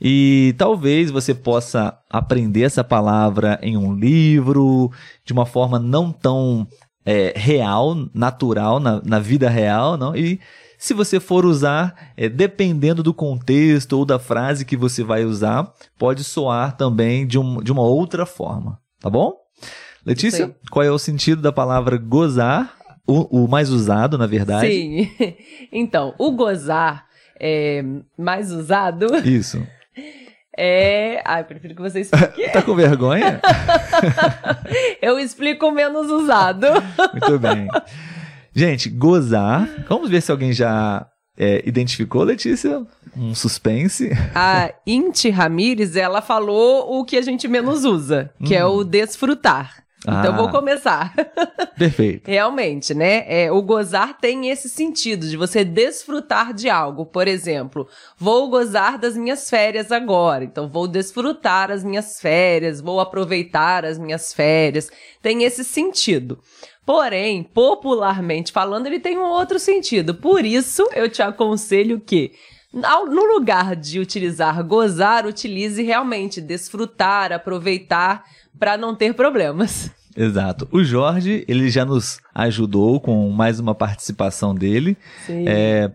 E 0.00 0.54
talvez 0.56 1.10
você 1.10 1.34
possa 1.34 1.98
aprender 2.08 2.62
essa 2.62 2.84
palavra 2.84 3.58
em 3.62 3.76
um 3.76 3.94
livro, 3.94 4.90
de 5.24 5.32
uma 5.32 5.46
forma 5.46 5.78
não 5.78 6.12
tão 6.12 6.66
é, 7.04 7.32
real, 7.36 7.96
natural, 8.14 8.78
na, 8.78 9.02
na 9.04 9.18
vida 9.18 9.48
real, 9.48 9.96
não? 9.96 10.14
E 10.14 10.38
se 10.78 10.94
você 10.94 11.20
for 11.20 11.44
usar, 11.44 12.12
é, 12.16 12.28
dependendo 12.28 13.02
do 13.02 13.12
contexto 13.12 13.94
ou 13.94 14.04
da 14.04 14.18
frase 14.18 14.64
que 14.64 14.76
você 14.76 15.02
vai 15.02 15.24
usar, 15.24 15.72
pode 15.98 16.24
soar 16.24 16.76
também 16.76 17.26
de, 17.26 17.38
um, 17.38 17.62
de 17.62 17.70
uma 17.72 17.82
outra 17.82 18.24
forma, 18.24 18.78
tá 18.98 19.10
bom? 19.10 19.39
Letícia, 20.04 20.54
qual 20.70 20.84
é 20.84 20.90
o 20.90 20.98
sentido 20.98 21.42
da 21.42 21.52
palavra 21.52 21.96
gozar? 21.96 22.74
O, 23.06 23.44
o 23.44 23.48
mais 23.48 23.70
usado, 23.70 24.16
na 24.16 24.26
verdade. 24.26 24.70
Sim. 24.70 25.10
Então, 25.72 26.14
o 26.18 26.32
gozar 26.32 27.06
é 27.38 27.82
mais 28.18 28.52
usado. 28.52 29.06
Isso. 29.24 29.64
É. 30.56 31.22
Ai, 31.24 31.44
prefiro 31.44 31.74
que 31.74 31.82
você 31.82 32.00
explique. 32.00 32.48
tá 32.52 32.60
com 32.60 32.74
vergonha? 32.74 33.40
Eu 35.00 35.18
explico 35.18 35.70
menos 35.70 36.10
usado. 36.10 36.66
Muito 37.12 37.38
bem. 37.38 37.68
Gente, 38.54 38.88
gozar. 38.88 39.68
Vamos 39.88 40.10
ver 40.10 40.20
se 40.20 40.30
alguém 40.30 40.52
já 40.52 41.06
é, 41.36 41.62
identificou, 41.66 42.22
Letícia? 42.22 42.84
Um 43.16 43.34
suspense. 43.34 44.10
A 44.34 44.72
Inti 44.86 45.30
Ramires, 45.30 45.96
ela 45.96 46.20
falou 46.20 47.00
o 47.00 47.04
que 47.04 47.16
a 47.16 47.22
gente 47.22 47.48
menos 47.48 47.84
usa, 47.84 48.30
que 48.44 48.54
hum. 48.54 48.58
é 48.58 48.66
o 48.66 48.80
hum. 48.80 48.84
desfrutar. 48.84 49.79
Então 50.02 50.32
ah, 50.32 50.36
vou 50.36 50.48
começar. 50.48 51.14
Perfeito. 51.76 52.26
Realmente, 52.26 52.94
né? 52.94 53.24
É, 53.26 53.52
o 53.52 53.60
gozar 53.60 54.16
tem 54.18 54.48
esse 54.48 54.68
sentido 54.68 55.28
de 55.28 55.36
você 55.36 55.62
desfrutar 55.62 56.54
de 56.54 56.70
algo. 56.70 57.04
Por 57.04 57.28
exemplo, 57.28 57.86
vou 58.16 58.48
gozar 58.48 58.98
das 58.98 59.14
minhas 59.14 59.50
férias 59.50 59.92
agora. 59.92 60.44
Então 60.44 60.68
vou 60.68 60.88
desfrutar 60.88 61.70
as 61.70 61.84
minhas 61.84 62.18
férias, 62.18 62.80
vou 62.80 62.98
aproveitar 62.98 63.84
as 63.84 63.98
minhas 63.98 64.32
férias. 64.32 64.90
Tem 65.20 65.42
esse 65.44 65.62
sentido. 65.62 66.38
Porém, 66.86 67.42
popularmente 67.42 68.52
falando, 68.52 68.86
ele 68.86 69.00
tem 69.00 69.18
um 69.18 69.28
outro 69.28 69.58
sentido. 69.58 70.14
Por 70.14 70.44
isso, 70.46 70.88
eu 70.94 71.10
te 71.10 71.22
aconselho 71.22 72.00
que 72.00 72.32
no 72.72 73.24
lugar 73.34 73.74
de 73.74 73.98
utilizar 73.98 74.62
gozar, 74.64 75.26
utilize 75.26 75.82
realmente 75.82 76.40
desfrutar, 76.40 77.32
aproveitar 77.32 78.24
para 78.60 78.76
não 78.76 78.94
ter 78.94 79.14
problemas. 79.14 79.90
Exato. 80.14 80.68
O 80.70 80.84
Jorge, 80.84 81.44
ele 81.48 81.70
já 81.70 81.84
nos 81.84 82.20
ajudou 82.34 83.00
com 83.00 83.30
mais 83.30 83.58
uma 83.58 83.74
participação 83.74 84.54
dele. 84.54 84.96
É, 85.28 85.90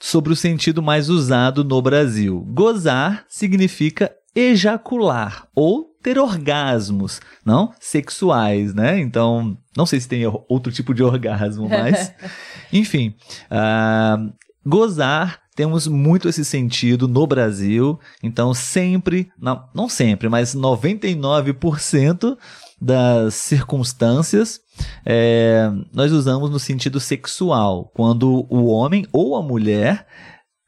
sobre 0.00 0.32
o 0.32 0.36
sentido 0.36 0.82
mais 0.82 1.08
usado 1.08 1.62
no 1.62 1.80
Brasil. 1.80 2.44
Gozar 2.48 3.24
significa 3.28 4.12
ejacular 4.34 5.46
ou 5.54 5.88
ter 6.02 6.18
orgasmos, 6.18 7.20
não 7.44 7.72
sexuais, 7.80 8.74
né? 8.74 8.98
Então, 8.98 9.56
não 9.76 9.84
sei 9.84 10.00
se 10.00 10.08
tem 10.08 10.22
outro 10.48 10.72
tipo 10.72 10.94
de 10.94 11.02
orgasmo, 11.02 11.68
mas 11.68 12.12
enfim, 12.72 13.14
uh, 13.50 14.32
gozar 14.64 15.40
temos 15.58 15.88
muito 15.88 16.28
esse 16.28 16.44
sentido 16.44 17.08
no 17.08 17.26
Brasil, 17.26 17.98
então 18.22 18.54
sempre, 18.54 19.28
não, 19.36 19.68
não 19.74 19.88
sempre, 19.88 20.28
mas 20.28 20.54
99% 20.54 22.38
das 22.80 23.34
circunstâncias 23.34 24.60
é, 25.04 25.68
nós 25.92 26.12
usamos 26.12 26.48
no 26.48 26.60
sentido 26.60 27.00
sexual, 27.00 27.90
quando 27.92 28.46
o 28.48 28.66
homem 28.66 29.04
ou 29.12 29.34
a 29.34 29.42
mulher 29.42 30.06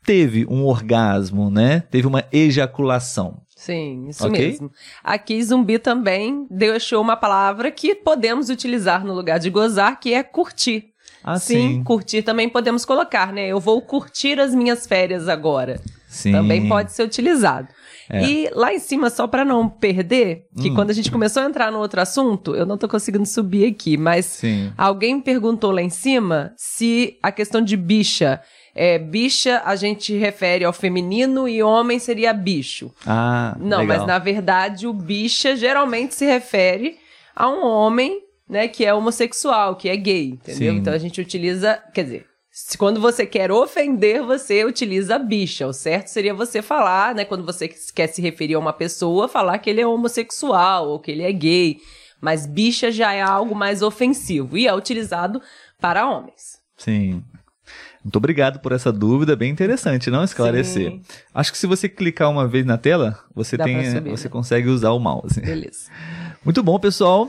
teve 0.04 0.44
um 0.47 0.66
orgasmo, 0.66 1.49
né? 1.50 1.85
Teve 1.88 2.09
uma 2.09 2.25
ejaculação. 2.32 3.42
Sim, 3.54 4.09
isso 4.09 4.26
okay? 4.26 4.49
mesmo. 4.49 4.73
Aqui, 5.04 5.40
zumbi 5.40 5.78
também 5.78 6.49
deixou 6.50 7.00
uma 7.00 7.16
palavra 7.16 7.70
que 7.70 7.94
podemos 7.94 8.50
utilizar 8.50 9.04
no 9.04 9.14
lugar 9.14 9.38
de 9.38 9.50
gozar, 9.50 10.00
que 10.00 10.12
é 10.12 10.25
curtir. 10.25 10.90
Ah, 11.23 11.39
sim, 11.39 11.55
sim, 11.55 11.85
curtir 11.85 12.23
também 12.23 12.49
podemos 12.49 12.85
colocar, 12.85 13.33
né? 13.33 13.49
Eu 13.49 13.61
vou 13.61 13.81
curtir 13.83 14.41
as 14.41 14.55
minhas 14.55 14.87
férias 14.87 15.29
agora. 15.29 15.81
Sim. 16.09 16.33
Também 16.33 16.69
pode 16.69 16.93
ser 16.93 17.05
utilizado. 17.05 17.69
É. 18.09 18.25
E 18.25 18.50
lá 18.53 18.75
em 18.75 18.81
cima, 18.81 19.09
só 19.09 19.29
para 19.29 19.45
não 19.45 19.69
perder, 19.69 20.47
que 20.61 20.71
hum. 20.71 20.75
quando 20.75 20.91
a 20.91 20.93
gente 20.93 21.12
começou 21.12 21.43
a 21.43 21.47
entrar 21.47 21.71
no 21.71 21.79
outro 21.79 22.00
assunto, 22.00 22.57
eu 22.57 22.67
não 22.67 22.77
tô 22.77 22.89
conseguindo 22.89 23.25
subir 23.25 23.65
aqui, 23.67 23.97
mas 23.97 24.27
Sim. 24.27 24.73
alguém 24.77 25.21
perguntou 25.21 25.71
lá 25.71 25.81
em 25.81 25.91
cima 25.91 26.53
se 26.57 27.17
a 27.23 27.31
questão 27.31 27.62
de 27.62 27.77
bicha 27.77 28.41
é, 28.75 28.99
bicha 28.99 29.62
a 29.65 29.77
gente 29.77 30.17
refere 30.17 30.65
ao 30.65 30.73
feminino 30.73 31.49
e 31.49 31.62
homem 31.62 31.99
seria 31.99 32.33
bicho. 32.33 32.91
Ah, 33.07 33.57
Não, 33.61 33.81
legal. 33.81 33.99
mas 33.99 34.07
na 34.07 34.19
verdade 34.19 34.87
o 34.87 34.93
bicha 34.93 35.57
geralmente 35.57 36.15
se 36.15 36.25
refere 36.25 36.97
a 37.35 37.49
um 37.49 37.65
homem, 37.65 38.21
né, 38.50 38.66
que 38.69 38.85
é 38.85 38.92
homossexual, 38.92 39.76
que 39.76 39.88
é 39.88 39.97
gay, 39.97 40.30
entendeu? 40.30 40.73
Sim. 40.75 40.78
Então 40.78 40.92
a 40.92 40.99
gente 40.99 41.21
utiliza, 41.21 41.80
quer 41.95 42.02
dizer, 42.04 42.26
se- 42.50 42.76
quando 42.76 43.00
você 43.00 43.25
quer 43.25 43.50
ofender, 43.52 44.23
você 44.23 44.64
utiliza 44.64 45.19
bicha. 45.19 45.66
O 45.66 45.73
certo 45.73 46.09
seria 46.09 46.35
você 46.35 46.61
falar, 46.61 47.14
né, 47.14 47.25
quando 47.25 47.45
você 47.47 47.69
quer 47.95 48.09
se 48.09 48.21
referir 48.21 48.54
a 48.54 48.59
uma 48.59 48.73
pessoa, 48.73 49.28
falar 49.28 49.59
que 49.59 49.71
ele 49.71 49.80
é 49.80 49.87
homossexual 49.87 50.88
ou 50.88 50.99
que 50.99 51.11
ele 51.12 51.23
é 51.23 51.33
gay. 51.33 51.78
Mas 52.21 52.45
bicha 52.45 52.90
já 52.90 53.12
é 53.14 53.23
algo 53.23 53.54
mais 53.54 53.80
ofensivo 53.83 54.59
e 54.59 54.66
é 54.66 54.75
utilizado 54.75 55.40
para 55.80 56.07
homens. 56.11 56.59
Sim. 56.76 57.23
Muito 58.04 58.16
obrigado 58.16 58.61
por 58.61 58.73
essa 58.73 58.90
dúvida, 58.90 59.37
bem 59.37 59.50
interessante, 59.50 60.11
não 60.11 60.25
esclarecer. 60.25 60.90
Sim. 60.90 61.02
Acho 61.35 61.52
que 61.52 61.59
se 61.59 61.66
você 61.66 61.88
clicar 61.88 62.30
uma 62.30 62.49
vez 62.49 62.64
na 62.66 62.76
tela, 62.78 63.19
você 63.35 63.57
Dá 63.57 63.64
tem, 63.64 63.85
subir, 63.90 64.11
você 64.11 64.25
né? 64.25 64.30
consegue 64.30 64.69
usar 64.69 64.90
o 64.90 64.99
mouse. 64.99 65.40
Beleza. 65.40 65.88
Muito 66.44 66.62
bom, 66.62 66.78
pessoal. 66.78 67.28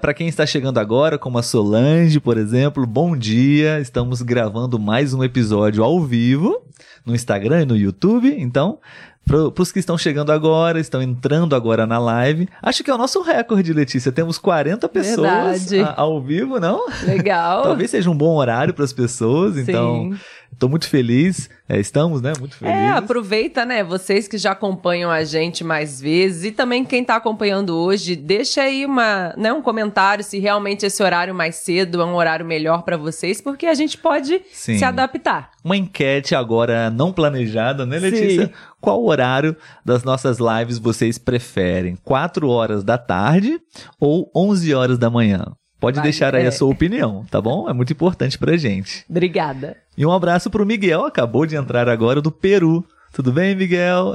Para 0.00 0.14
quem 0.14 0.28
está 0.28 0.46
chegando 0.46 0.78
agora, 0.78 1.18
como 1.18 1.38
a 1.38 1.42
Solange, 1.42 2.18
por 2.18 2.38
exemplo, 2.38 2.86
bom 2.86 3.16
dia. 3.16 3.78
Estamos 3.80 4.22
gravando 4.22 4.78
mais 4.78 5.12
um 5.12 5.22
episódio 5.22 5.84
ao 5.84 6.00
vivo 6.00 6.62
no 7.04 7.14
Instagram 7.14 7.62
e 7.62 7.66
no 7.66 7.76
YouTube. 7.76 8.34
Então, 8.38 8.78
para 9.26 9.62
os 9.62 9.70
que 9.70 9.78
estão 9.78 9.98
chegando 9.98 10.32
agora, 10.32 10.80
estão 10.80 11.02
entrando 11.02 11.54
agora 11.54 11.86
na 11.86 11.98
live, 11.98 12.48
acho 12.62 12.82
que 12.82 12.90
é 12.90 12.94
o 12.94 12.98
nosso 12.98 13.20
recorde, 13.22 13.72
Letícia. 13.72 14.10
Temos 14.10 14.38
40 14.38 14.88
pessoas 14.88 15.70
a- 15.82 15.94
ao 16.00 16.20
vivo, 16.22 16.58
não? 16.58 16.86
Legal. 17.04 17.62
Talvez 17.62 17.90
seja 17.90 18.10
um 18.10 18.16
bom 18.16 18.36
horário 18.36 18.72
para 18.72 18.84
as 18.84 18.92
pessoas, 18.92 19.58
então 19.58 20.10
Sim. 20.12 20.18
Estou 20.52 20.68
muito 20.68 20.88
feliz. 20.88 21.50
É, 21.68 21.80
estamos, 21.80 22.20
né? 22.20 22.32
Muito 22.38 22.56
felizes. 22.56 22.80
É, 22.80 22.90
aproveita, 22.90 23.64
né? 23.64 23.82
Vocês 23.82 24.28
que 24.28 24.36
já 24.36 24.52
acompanham 24.52 25.10
a 25.10 25.24
gente 25.24 25.64
mais 25.64 26.00
vezes 26.00 26.44
e 26.44 26.52
também 26.52 26.84
quem 26.84 27.02
tá 27.02 27.16
acompanhando 27.16 27.76
hoje, 27.76 28.14
deixa 28.14 28.62
aí 28.62 28.84
uma, 28.84 29.34
né, 29.36 29.52
um 29.52 29.62
comentário 29.62 30.22
se 30.22 30.38
realmente 30.38 30.84
esse 30.84 31.02
horário 31.02 31.34
mais 31.34 31.56
cedo 31.56 32.00
é 32.00 32.04
um 32.04 32.14
horário 32.14 32.44
melhor 32.44 32.82
pra 32.82 32.96
vocês, 32.96 33.40
porque 33.40 33.66
a 33.66 33.74
gente 33.74 33.96
pode 33.96 34.42
Sim. 34.52 34.78
se 34.78 34.84
adaptar. 34.84 35.50
Uma 35.64 35.76
enquete 35.76 36.34
agora 36.34 36.90
não 36.90 37.12
planejada, 37.12 37.86
né, 37.86 37.98
Letícia? 37.98 38.46
Sim. 38.46 38.52
Qual 38.80 39.04
horário 39.04 39.56
das 39.84 40.04
nossas 40.04 40.38
lives 40.38 40.78
vocês 40.78 41.16
preferem? 41.16 41.96
4 42.04 42.48
horas 42.48 42.84
da 42.84 42.98
tarde 42.98 43.58
ou 43.98 44.30
11 44.34 44.74
horas 44.74 44.98
da 44.98 45.08
manhã? 45.08 45.44
Pode 45.82 45.96
Vai, 45.96 46.04
deixar 46.04 46.32
aí 46.32 46.44
é. 46.44 46.46
a 46.46 46.52
sua 46.52 46.70
opinião, 46.70 47.26
tá 47.28 47.40
bom? 47.40 47.68
É 47.68 47.72
muito 47.72 47.92
importante 47.92 48.38
pra 48.38 48.56
gente. 48.56 49.04
Obrigada. 49.10 49.78
E 49.98 50.06
um 50.06 50.12
abraço 50.12 50.48
pro 50.48 50.64
Miguel, 50.64 51.04
acabou 51.04 51.44
de 51.44 51.56
entrar 51.56 51.88
agora 51.88 52.22
do 52.22 52.30
Peru. 52.30 52.86
Tudo 53.12 53.32
bem, 53.32 53.56
Miguel? 53.56 54.12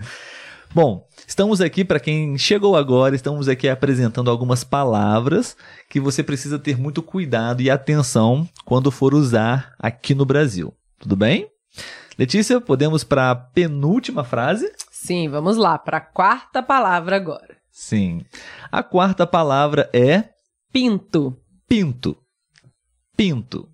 Bom, 0.74 1.06
estamos 1.28 1.60
aqui 1.60 1.84
para 1.84 2.00
quem 2.00 2.38
chegou 2.38 2.74
agora, 2.74 3.14
estamos 3.14 3.46
aqui 3.46 3.68
apresentando 3.68 4.30
algumas 4.30 4.64
palavras 4.64 5.54
que 5.90 6.00
você 6.00 6.22
precisa 6.22 6.58
ter 6.58 6.78
muito 6.78 7.02
cuidado 7.02 7.60
e 7.60 7.68
atenção 7.68 8.48
quando 8.64 8.90
for 8.90 9.12
usar 9.12 9.74
aqui 9.78 10.14
no 10.14 10.24
Brasil. 10.24 10.72
Tudo 10.98 11.14
bem? 11.14 11.46
Letícia, 12.18 12.58
podemos 12.58 13.04
para 13.04 13.32
a 13.32 13.36
penúltima 13.36 14.24
frase? 14.24 14.72
Sim, 14.90 15.28
vamos 15.28 15.58
lá 15.58 15.76
para 15.76 15.98
a 15.98 16.00
quarta 16.00 16.62
palavra 16.62 17.16
agora. 17.16 17.54
Sim. 17.70 18.22
A 18.72 18.82
quarta 18.82 19.26
palavra 19.26 19.90
é 19.92 20.30
Pinto. 20.76 21.34
pinto. 21.66 22.14
Pinto. 23.16 23.66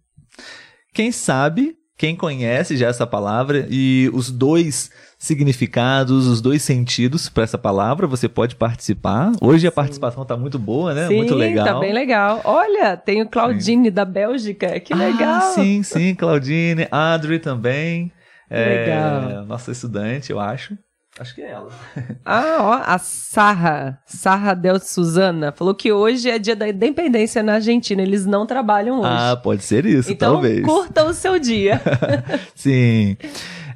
Quem 0.94 1.10
sabe, 1.10 1.74
quem 1.98 2.14
conhece 2.14 2.76
já 2.76 2.86
essa 2.86 3.04
palavra 3.04 3.66
e 3.68 4.08
os 4.14 4.30
dois 4.30 4.88
significados, 5.18 6.28
os 6.28 6.40
dois 6.40 6.62
sentidos 6.62 7.28
para 7.28 7.42
essa 7.42 7.58
palavra, 7.58 8.06
você 8.06 8.28
pode 8.28 8.54
participar. 8.54 9.32
Hoje 9.40 9.66
a 9.66 9.72
participação 9.72 10.24
tá 10.24 10.36
muito 10.36 10.60
boa, 10.60 10.94
né? 10.94 11.08
Sim, 11.08 11.16
muito 11.16 11.34
legal. 11.34 11.66
tá 11.66 11.80
bem 11.80 11.92
legal. 11.92 12.40
Olha, 12.44 12.96
tem 12.96 13.20
o 13.20 13.28
Claudine 13.28 13.90
da 13.90 14.04
Bélgica, 14.04 14.78
que 14.78 14.94
legal. 14.94 15.42
Ah, 15.42 15.54
sim, 15.56 15.82
sim, 15.82 16.14
Claudine, 16.14 16.86
Adri 16.88 17.40
também. 17.40 18.12
É, 18.48 18.84
Legal. 18.84 19.44
Nossa 19.46 19.72
estudante, 19.72 20.30
eu 20.30 20.38
acho. 20.38 20.78
Acho 21.18 21.34
que 21.34 21.42
é 21.42 21.50
ela. 21.50 21.70
Ah, 22.24 22.58
ó, 22.60 22.72
a 22.86 22.98
Sarra, 22.98 23.98
Sarra 24.06 24.54
Del 24.54 24.78
Suzana, 24.78 25.52
falou 25.52 25.74
que 25.74 25.92
hoje 25.92 26.30
é 26.30 26.38
dia 26.38 26.54
da 26.56 26.68
independência 26.68 27.42
na 27.42 27.54
Argentina, 27.54 28.00
eles 28.00 28.24
não 28.24 28.46
trabalham 28.46 29.00
hoje. 29.00 29.10
Ah, 29.10 29.36
pode 29.36 29.62
ser 29.62 29.84
isso, 29.84 30.10
então, 30.10 30.34
talvez. 30.34 30.64
curta 30.64 31.04
o 31.04 31.12
seu 31.12 31.38
dia. 31.38 31.80
Sim. 32.54 33.16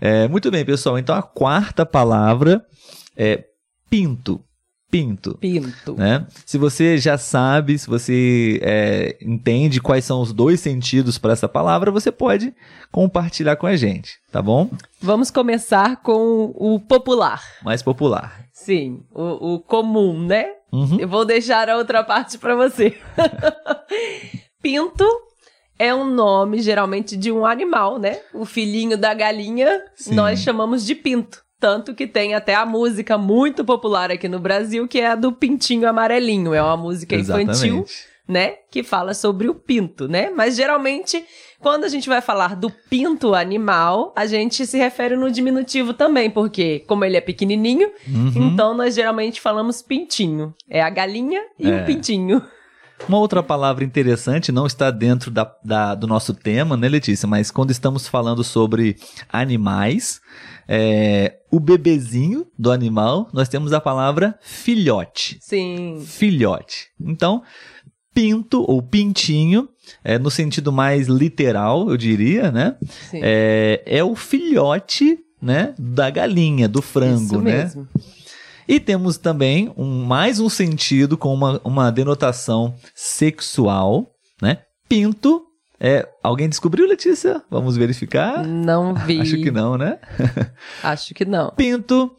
É, 0.01 0.29
muito 0.29 0.51
bem, 0.51 0.65
pessoal. 0.65 0.99
Então 0.99 1.15
a 1.15 1.23
quarta 1.23 1.85
palavra 1.85 2.65
é 3.17 3.45
pinto. 3.91 4.41
Pinto. 4.97 5.37
Pinto. 5.39 5.95
Né? 5.95 6.27
Se 6.47 6.57
você 6.57 6.97
já 6.97 7.19
sabe, 7.19 7.79
se 7.79 7.87
você 7.87 8.59
é, 8.63 9.19
entende 9.21 9.79
quais 9.79 10.07
são 10.07 10.23
os 10.23 10.33
dois 10.33 10.61
sentidos 10.61 11.19
para 11.19 11.35
essa 11.35 11.47
palavra, 11.47 11.91
você 11.91 12.11
pode 12.11 12.55
compartilhar 12.91 13.57
com 13.57 13.67
a 13.67 13.77
gente, 13.77 14.19
tá 14.33 14.41
bom? 14.41 14.71
Vamos 14.99 15.31
começar 15.31 15.97
com 15.97 16.51
o 16.55 16.81
popular. 16.81 17.43
Mais 17.63 17.83
popular. 17.83 18.47
Sim, 18.55 19.03
o, 19.13 19.55
o 19.55 19.61
comum, 19.61 20.19
né? 20.27 20.47
Uhum. 20.73 20.99
Eu 20.99 21.09
vou 21.09 21.27
deixar 21.27 21.69
a 21.69 21.77
outra 21.77 22.03
parte 22.03 22.39
pra 22.39 22.55
você. 22.55 22.97
Pinto 24.63 25.05
é 25.79 25.95
um 25.95 26.05
nome 26.05 26.63
geralmente 26.63 27.19
de 27.19 27.31
um 27.31 27.45
animal, 27.45 27.99
né? 27.99 28.21
O 28.33 28.47
filhinho 28.47 28.97
da 28.97 29.13
galinha 29.13 29.85
Sim. 29.95 30.15
nós 30.15 30.41
chamamos 30.41 30.87
de 30.87 30.95
pinto. 30.95 31.45
Tanto 31.59 31.95
que 31.95 32.07
tem 32.07 32.35
até 32.35 32.55
a 32.55 32.67
música 32.67 33.17
muito 33.17 33.65
popular 33.65 34.11
aqui 34.11 34.29
no 34.29 34.39
Brasil, 34.39 34.87
que 34.87 35.01
é 35.01 35.07
a 35.09 35.15
do 35.15 35.33
Pintinho 35.33 35.89
Amarelinho. 35.89 36.53
É 36.53 36.63
uma 36.63 36.77
música 36.77 37.15
infantil, 37.17 37.45
Exatamente. 37.85 37.93
né? 38.29 38.55
Que 38.71 38.83
fala 38.83 39.15
sobre 39.15 39.49
o 39.49 39.55
pinto, 39.55 40.07
né? 40.07 40.29
Mas 40.29 40.55
geralmente, 40.57 41.25
quando 41.59 41.85
a 41.85 41.89
gente 41.89 42.09
vai 42.11 42.21
falar 42.21 42.55
do 42.57 42.71
pinto 42.91 43.35
animal, 43.35 44.13
a 44.15 44.27
gente 44.27 44.67
se 44.67 44.77
refere 44.77 45.17
no 45.17 45.31
diminutivo 45.31 45.95
também, 45.95 46.29
porque 46.29 46.81
como 46.87 47.05
ele 47.07 47.17
é 47.17 47.21
pequenininho, 47.23 47.91
Uhum. 48.07 48.33
então 48.53 48.75
nós 48.75 48.95
geralmente 48.95 49.41
falamos 49.41 49.81
pintinho. 49.81 50.55
É 50.69 50.83
a 50.83 50.91
galinha 50.91 51.41
e 51.59 51.71
É. 51.71 51.81
o 51.83 51.87
pintinho. 51.87 52.43
Uma 53.09 53.19
outra 53.19 53.43
palavra 53.43 53.85
interessante, 53.85 54.51
não 54.51 54.67
está 54.67 54.91
dentro 54.91 55.31
da, 55.31 55.51
da- 55.65 55.95
do 55.95 56.07
nosso 56.07 56.35
tema, 56.35 56.77
né, 56.77 56.89
Letícia? 56.89 57.27
Mas 57.29 57.51
quando 57.51 57.71
estamos 57.71 58.09
falando 58.09 58.43
sobre 58.43 58.97
animais, 59.29 60.21
é, 60.67 61.37
o 61.51 61.61
bebezinho 61.61 62.47
do 62.59 62.73
animal, 62.73 63.29
nós 63.33 63.49
temos 63.49 63.73
a 63.73 63.81
palavra 63.81 64.37
filhote. 64.43 65.39
Sim. 65.41 66.03
Filhote. 66.05 66.89
Então, 67.01 67.43
pinto 68.13 68.65
ou 68.69 68.83
pintinho, 68.83 69.69
é, 70.03 70.19
no 70.19 70.31
sentido 70.31 70.73
mais 70.73 71.07
literal, 71.07 71.89
eu 71.91 71.97
diria, 71.97 72.51
né? 72.51 72.77
Sim. 73.11 73.21
É, 73.23 73.83
é 73.87 74.03
o 74.03 74.17
filhote, 74.17 75.19
né, 75.41 75.75
da 75.79 76.09
galinha, 76.11 76.67
do 76.67 76.81
frango, 76.83 77.37
Isso 77.37 77.41
né? 77.43 77.53
mesmo. 77.63 77.87
E 78.69 78.81
temos 78.81 79.17
também 79.17 79.73
um, 79.77 80.05
mais 80.05 80.41
um 80.41 80.49
sentido 80.49 81.17
com 81.17 81.33
uma, 81.33 81.61
uma 81.65 81.91
denotação 81.91 82.75
sexual, 82.95 84.11
né? 84.43 84.63
Pinto. 84.89 85.46
É, 85.79 86.09
alguém 86.23 86.49
descobriu, 86.49 86.87
Letícia? 86.89 87.43
Vamos 87.51 87.77
verificar? 87.77 88.43
Não 88.47 88.95
vi. 89.05 89.21
Acho 89.21 89.37
que 89.37 89.51
não, 89.51 89.77
né? 89.77 89.99
Acho 90.83 91.13
que 91.15 91.25
não. 91.25 91.51
Pinto 91.51 92.11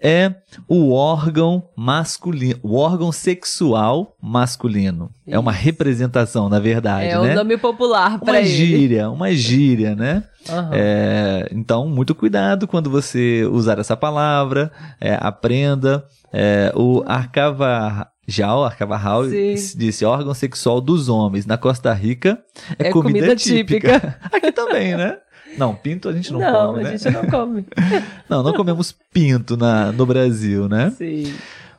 é 0.00 0.34
o 0.68 0.92
órgão 0.92 1.68
masculino, 1.76 2.58
o 2.62 2.76
órgão 2.76 3.10
sexual 3.10 4.14
masculino. 4.22 5.10
É 5.26 5.38
uma 5.38 5.52
Isso. 5.52 5.62
representação, 5.62 6.48
na 6.48 6.58
verdade, 6.58 7.06
É 7.06 7.18
né? 7.18 7.32
um 7.32 7.34
nome 7.34 7.56
popular 7.56 8.10
uma 8.10 8.18
pra 8.18 8.40
ele. 8.40 8.48
gíria, 8.48 9.10
uma 9.10 9.32
gíria, 9.32 9.94
né? 9.94 10.22
Aham. 10.48 10.70
É, 10.74 11.48
então, 11.52 11.88
muito 11.88 12.14
cuidado 12.14 12.68
quando 12.68 12.88
você 12.90 13.44
usar 13.50 13.78
essa 13.78 13.96
palavra, 13.96 14.70
é, 15.00 15.16
aprenda. 15.20 16.04
É, 16.32 16.70
o 16.76 17.02
Arcavarjal, 18.26 18.64
Arcavarral 18.64 19.22
disse 19.26 20.04
órgão 20.04 20.34
sexual 20.34 20.80
dos 20.80 21.08
homens 21.08 21.46
na 21.46 21.56
Costa 21.56 21.92
Rica 21.92 22.42
é, 22.78 22.88
É 22.88 22.90
comida, 22.90 23.18
comida 23.20 23.36
típica. 23.36 24.18
Aqui 24.32 24.50
também, 24.50 24.96
né? 24.96 25.18
Não, 25.56 25.74
pinto 25.74 26.08
a 26.08 26.12
gente 26.12 26.32
não, 26.32 26.40
Não, 26.40 26.66
come, 26.66 26.80
a 26.80 26.82
né? 26.84 26.98
gente 26.98 27.10
não 27.14 27.26
come. 27.26 27.64
Não, 28.28 28.42
não 28.42 28.52
comemos 28.52 28.94
pinto 29.12 29.56
na, 29.56 29.90
no 29.92 30.04
Brasil, 30.04 30.68
né? 30.68 30.90
Sim. 30.90 31.32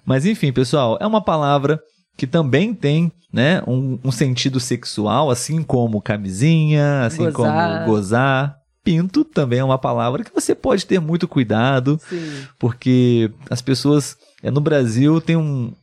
Mas 0.05 0.25
enfim, 0.25 0.51
pessoal, 0.51 0.97
é 1.01 1.05
uma 1.05 1.21
palavra 1.21 1.79
que 2.15 2.25
também 2.25 2.73
tem 2.73 3.11
né, 3.31 3.61
um, 3.67 3.99
um 4.03 4.11
sentido 4.11 4.59
sexual, 4.59 5.29
assim 5.29 5.61
como 5.61 6.01
camisinha, 6.01 7.05
assim 7.05 7.29
Gozar. 7.29 7.81
como 7.83 7.91
gozar. 7.91 8.57
Pinto 8.83 9.25
também 9.25 9.59
é 9.59 9.63
uma 9.63 9.77
palavra 9.77 10.23
que 10.23 10.33
você 10.33 10.55
pode 10.55 10.85
ter 10.85 10.99
muito 10.99 11.27
cuidado, 11.27 11.99
Sim. 12.09 12.47
porque 12.57 13.29
as 13.49 13.61
pessoas 13.61 14.15
é, 14.41 14.49
no 14.49 14.61
Brasil 14.61 15.19
tem 15.19 15.35
um, 15.35 15.73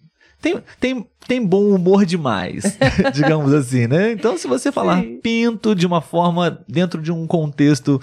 tem, 0.44 0.62
tem, 0.78 1.06
tem 1.26 1.46
bom 1.46 1.74
humor 1.74 2.04
demais, 2.04 2.76
digamos 3.14 3.52
assim, 3.54 3.86
né? 3.86 4.12
Então, 4.12 4.36
se 4.36 4.46
você 4.46 4.70
falar 4.70 5.00
Sim. 5.00 5.20
pinto 5.22 5.74
de 5.74 5.86
uma 5.86 6.02
forma 6.02 6.62
dentro 6.68 7.00
de 7.00 7.10
um 7.10 7.26
contexto 7.26 7.98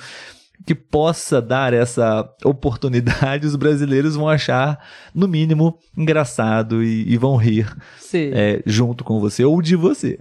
que 0.65 0.73
possa 0.73 1.39
dar 1.39 1.71
essa 1.73 2.27
oportunidade, 2.43 3.45
os 3.47 3.56
brasileiros 3.56 4.15
vão 4.15 4.27
achar, 4.27 4.84
no 5.13 5.27
mínimo, 5.27 5.77
engraçado 5.95 6.84
e, 6.84 7.12
e 7.12 7.17
vão 7.17 7.36
rir 7.36 7.71
é, 8.13 8.62
junto 8.65 9.04
com 9.04 9.19
você 9.19 9.45
ou 9.45 9.62
de 9.62 9.75
você. 9.75 10.19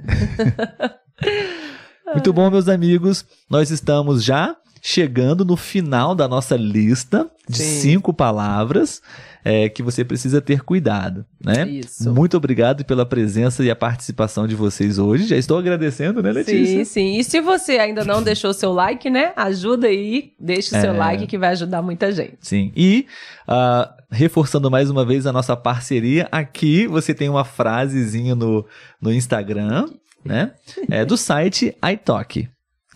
Muito 2.12 2.32
bom, 2.32 2.50
meus 2.50 2.68
amigos. 2.68 3.24
Nós 3.48 3.70
estamos 3.70 4.24
já 4.24 4.56
chegando 4.80 5.44
no 5.44 5.56
final 5.56 6.14
da 6.14 6.26
nossa 6.26 6.56
lista 6.56 7.30
de 7.48 7.58
Sim. 7.58 7.80
cinco 7.80 8.14
palavras 8.14 9.02
é, 9.44 9.68
que 9.68 9.82
você 9.82 10.04
precisa 10.04 10.40
ter 10.40 10.62
cuidado, 10.62 11.24
né? 11.42 11.68
Isso. 11.68 12.12
Muito 12.12 12.36
obrigado 12.36 12.84
pela 12.84 13.04
presença 13.04 13.64
e 13.64 13.70
a 13.70 13.76
participação 13.76 14.46
de 14.46 14.54
vocês 14.54 14.98
hoje. 14.98 15.26
Já 15.26 15.36
estou 15.36 15.58
agradecendo, 15.58 16.22
né, 16.22 16.30
Letícia? 16.30 16.66
Sim, 16.66 16.84
sim. 16.84 17.18
E 17.18 17.24
se 17.24 17.40
você 17.40 17.72
ainda 17.78 18.04
não 18.04 18.22
deixou 18.22 18.52
seu 18.52 18.72
like, 18.72 19.08
né? 19.08 19.32
Ajuda 19.36 19.86
aí, 19.86 20.32
deixe 20.38 20.74
o 20.74 20.78
é... 20.78 20.80
seu 20.80 20.94
like 20.94 21.26
que 21.26 21.38
vai 21.38 21.50
ajudar 21.50 21.82
muita 21.82 22.12
gente. 22.12 22.36
Sim. 22.40 22.72
E 22.76 23.06
uh, 23.48 23.90
reforçando 24.10 24.70
mais 24.70 24.90
uma 24.90 25.04
vez 25.04 25.26
a 25.26 25.32
nossa 25.32 25.56
parceria, 25.56 26.28
aqui 26.30 26.86
você 26.86 27.14
tem 27.14 27.28
uma 27.28 27.44
frasezinha 27.44 28.34
no, 28.34 28.66
no 29.00 29.12
Instagram, 29.12 29.88
né? 30.24 30.52
É 30.90 31.04
do 31.04 31.16
site 31.16 31.74
iTalk 31.92 32.48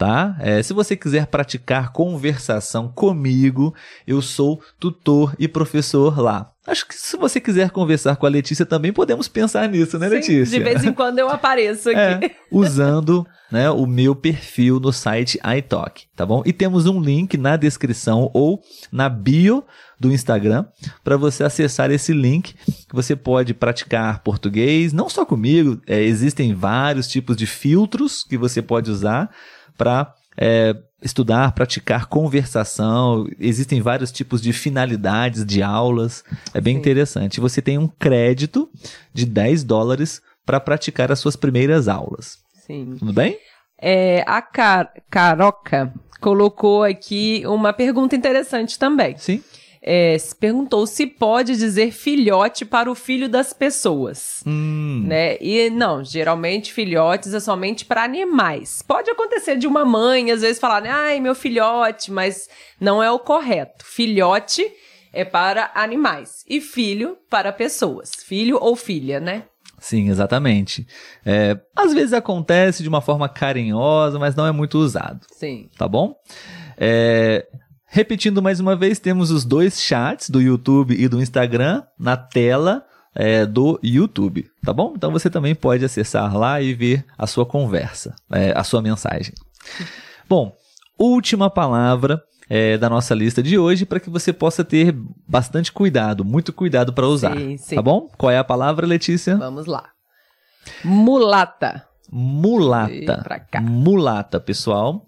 tá? 0.04 0.36
É, 0.38 0.62
se 0.62 0.74
você 0.74 0.94
quiser 0.94 1.26
praticar 1.26 1.90
conversação 1.90 2.88
comigo, 2.88 3.74
eu 4.06 4.20
sou 4.20 4.60
tutor 4.78 5.34
e 5.38 5.48
professor 5.48 6.20
lá. 6.20 6.50
Acho 6.66 6.86
que 6.86 6.94
se 6.94 7.16
você 7.16 7.40
quiser 7.40 7.70
conversar 7.70 8.16
com 8.16 8.26
a 8.26 8.28
Letícia 8.28 8.66
também 8.66 8.92
podemos 8.92 9.28
pensar 9.28 9.66
nisso, 9.68 9.98
né, 9.98 10.08
Sim, 10.08 10.14
Letícia? 10.14 10.58
De 10.58 10.64
vez 10.64 10.84
em 10.84 10.92
quando 10.92 11.18
eu 11.18 11.30
apareço 11.30 11.88
aqui. 11.90 12.26
É, 12.26 12.30
usando 12.50 13.26
né, 13.50 13.70
o 13.70 13.86
meu 13.86 14.14
perfil 14.14 14.78
no 14.78 14.92
site 14.92 15.38
iTalk, 15.58 16.04
tá 16.14 16.26
bom? 16.26 16.42
E 16.44 16.52
temos 16.52 16.86
um 16.86 17.00
link 17.00 17.38
na 17.38 17.56
descrição 17.56 18.30
ou 18.34 18.62
na 18.92 19.08
bio 19.08 19.64
do 19.98 20.12
Instagram 20.12 20.66
para 21.02 21.16
você 21.16 21.44
acessar 21.44 21.90
esse 21.90 22.12
link 22.12 22.54
você 22.92 23.16
pode 23.16 23.54
praticar 23.54 24.20
português, 24.20 24.92
não 24.92 25.08
só 25.08 25.24
comigo, 25.24 25.80
é, 25.86 26.02
existem 26.02 26.54
vários 26.54 27.08
tipos 27.08 27.36
de 27.36 27.46
filtros 27.46 28.22
que 28.22 28.36
você 28.36 28.60
pode 28.60 28.90
usar 28.90 29.30
para 29.76 30.14
é, 30.37 30.74
estudar, 31.02 31.52
praticar 31.52 32.06
conversação. 32.06 33.26
Existem 33.38 33.80
vários 33.80 34.10
tipos 34.10 34.40
de 34.40 34.52
finalidades 34.52 35.44
de 35.44 35.62
aulas. 35.62 36.24
É 36.52 36.60
bem 36.60 36.74
Sim. 36.74 36.80
interessante. 36.80 37.40
Você 37.40 37.60
tem 37.60 37.78
um 37.78 37.88
crédito 37.88 38.68
de 39.12 39.26
10 39.26 39.64
dólares 39.64 40.20
para 40.44 40.60
praticar 40.60 41.12
as 41.12 41.18
suas 41.18 41.37
primeiras 41.37 41.88
aulas. 41.88 42.38
Sim. 42.66 42.96
Tudo 42.98 43.12
bem? 43.12 43.38
É, 43.80 44.24
a 44.26 44.40
Car 44.40 44.92
Caroca 45.10 45.92
colocou 46.20 46.82
aqui 46.82 47.42
uma 47.46 47.72
pergunta 47.72 48.16
interessante 48.16 48.78
também. 48.78 49.16
Sim 49.18 49.42
é, 49.86 50.16
se 50.16 50.34
perguntou 50.34 50.86
se 50.86 51.06
pode 51.06 51.54
dizer 51.56 51.92
filhote 51.92 52.64
para 52.64 52.90
o 52.90 52.94
filho 52.94 53.28
das 53.28 53.52
pessoas. 53.52 54.42
Hum. 54.46 55.04
Né? 55.06 55.36
E 55.42 55.68
não, 55.68 56.02
geralmente 56.02 56.72
filhotes 56.72 57.34
é 57.34 57.40
somente 57.40 57.84
para 57.84 58.02
animais. 58.02 58.80
Pode 58.80 59.10
acontecer 59.10 59.58
de 59.58 59.66
uma 59.66 59.84
mãe, 59.84 60.30
às 60.30 60.40
vezes, 60.40 60.58
falar, 60.58 60.86
ai, 60.86 61.20
meu 61.20 61.34
filhote, 61.34 62.10
mas 62.10 62.48
não 62.80 63.02
é 63.02 63.10
o 63.10 63.18
correto. 63.18 63.84
Filhote 63.84 64.66
é 65.12 65.22
para 65.22 65.70
animais 65.74 66.44
e 66.48 66.62
filho 66.62 67.18
para 67.28 67.52
pessoas. 67.52 68.10
Filho 68.26 68.56
ou 68.58 68.74
filha, 68.74 69.20
né? 69.20 69.44
Sim, 69.78 70.08
exatamente. 70.08 70.86
É, 71.26 71.60
às 71.76 71.92
vezes 71.92 72.14
acontece 72.14 72.82
de 72.82 72.88
uma 72.88 73.02
forma 73.02 73.28
carinhosa, 73.28 74.18
mas 74.18 74.34
não 74.34 74.46
é 74.46 74.50
muito 74.50 74.78
usado. 74.78 75.26
Sim. 75.30 75.68
Tá 75.76 75.86
bom? 75.86 76.16
É, 76.78 77.46
Repetindo 77.94 78.42
mais 78.42 78.59
uma 78.59 78.74
vez, 78.74 78.98
temos 78.98 79.30
os 79.30 79.44
dois 79.44 79.80
chats 79.80 80.28
do 80.28 80.42
YouTube 80.42 80.96
e 80.98 81.07
do 81.07 81.22
Instagram 81.22 81.85
na 81.96 82.16
tela 82.16 82.85
é, 83.14 83.46
do 83.46 83.78
YouTube, 83.85 84.50
tá 84.64 84.72
bom? 84.72 84.94
Então 84.96 85.12
você 85.12 85.30
também 85.30 85.54
pode 85.54 85.85
acessar 85.85 86.37
lá 86.37 86.61
e 86.61 86.74
ver 86.74 87.07
a 87.16 87.24
sua 87.24 87.46
conversa, 87.46 88.16
é, 88.33 88.50
a 88.50 88.64
sua 88.64 88.83
mensagem. 88.83 89.33
Bom, 90.28 90.52
última 90.98 91.48
palavra 91.48 92.20
é, 92.50 92.76
da 92.76 92.90
nossa 92.90 93.14
lista 93.14 93.40
de 93.40 93.57
hoje 93.57 93.87
para 93.87 94.00
que 94.00 94.11
você 94.11 94.33
possa 94.33 94.64
ter 94.64 94.92
bastante 95.28 95.70
cuidado, 95.70 96.24
muito 96.24 96.52
cuidado 96.52 96.92
para 96.92 97.07
usar, 97.07 97.37
sim, 97.37 97.57
sim. 97.59 97.76
tá 97.76 97.83
bom? 97.83 98.11
Qual 98.18 98.28
é 98.28 98.38
a 98.38 98.42
palavra, 98.42 98.88
Letícia? 98.88 99.37
Vamos 99.37 99.66
lá. 99.66 99.90
Mulata. 100.85 101.87
Mulata. 102.11 103.24
Mulata, 103.62 104.40
pessoal. 104.40 105.07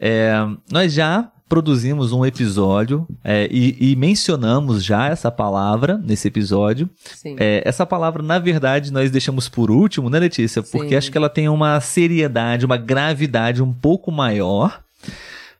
É, 0.00 0.34
nós 0.68 0.92
já 0.92 1.30
produzimos 1.54 2.10
um 2.10 2.26
episódio 2.26 3.06
é, 3.22 3.46
e, 3.48 3.92
e, 3.92 3.94
mencionamos 3.94 4.82
já 4.82 5.06
essa 5.06 5.30
palavra 5.30 5.96
nesse 5.96 6.26
episódio. 6.26 6.90
É, 7.38 7.62
essa 7.64 7.86
palavra, 7.86 8.24
na 8.24 8.40
verdade, 8.40 8.92
nós 8.92 9.08
deixamos 9.08 9.48
por 9.48 9.70
último, 9.70 10.10
né, 10.10 10.18
Letícia? 10.18 10.64
Porque 10.64 10.88
Sim. 10.88 10.96
acho 10.96 11.12
que 11.12 11.16
ela 11.16 11.30
tem 11.30 11.48
uma 11.48 11.80
seriedade, 11.80 12.66
uma 12.66 12.76
gravidade 12.76 13.62
um 13.62 13.72
pouco 13.72 14.10
maior, 14.10 14.82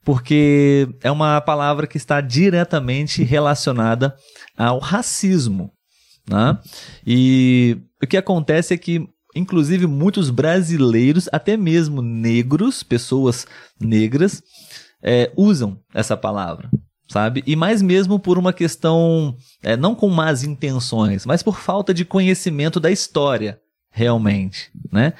porque 0.05 0.89
é 1.01 1.13
uma 1.13 1.41
palavra 1.41 1.87
que 1.87 1.97
está 1.97 2.21
diretamente 2.21 3.23
relacionada 3.23 4.17
ao 4.59 4.81
racismo. 4.81 5.71
Né? 6.29 6.59
E 7.07 7.77
o 8.03 8.07
que 8.09 8.17
acontece 8.17 8.75
é 8.75 8.77
que 8.77 9.09
inclusive 9.37 9.87
muitos 9.87 10.29
brasileiros, 10.31 11.29
até 11.33 11.57
mesmo 11.57 12.03
negros, 12.03 12.83
pessoas 12.83 13.47
negras, 13.81 14.43
é, 15.05 15.31
usam 15.37 15.79
essa 15.93 16.17
palavra, 16.17 16.71
sabe? 17.07 17.45
E 17.47 17.55
mais 17.55 17.83
mesmo 17.83 18.19
por 18.19 18.39
uma 18.39 18.53
questão, 18.53 19.37
é, 19.63 19.77
não 19.77 19.95
com 19.95 20.09
más 20.09 20.43
intenções, 20.43 21.27
mas 21.27 21.43
por 21.43 21.61
falta 21.61 21.93
de 21.93 22.07
conhecimento 22.07 22.81
da 22.81 22.91
história, 22.91 23.61
realmente, 23.91 24.71
né? 24.91 25.13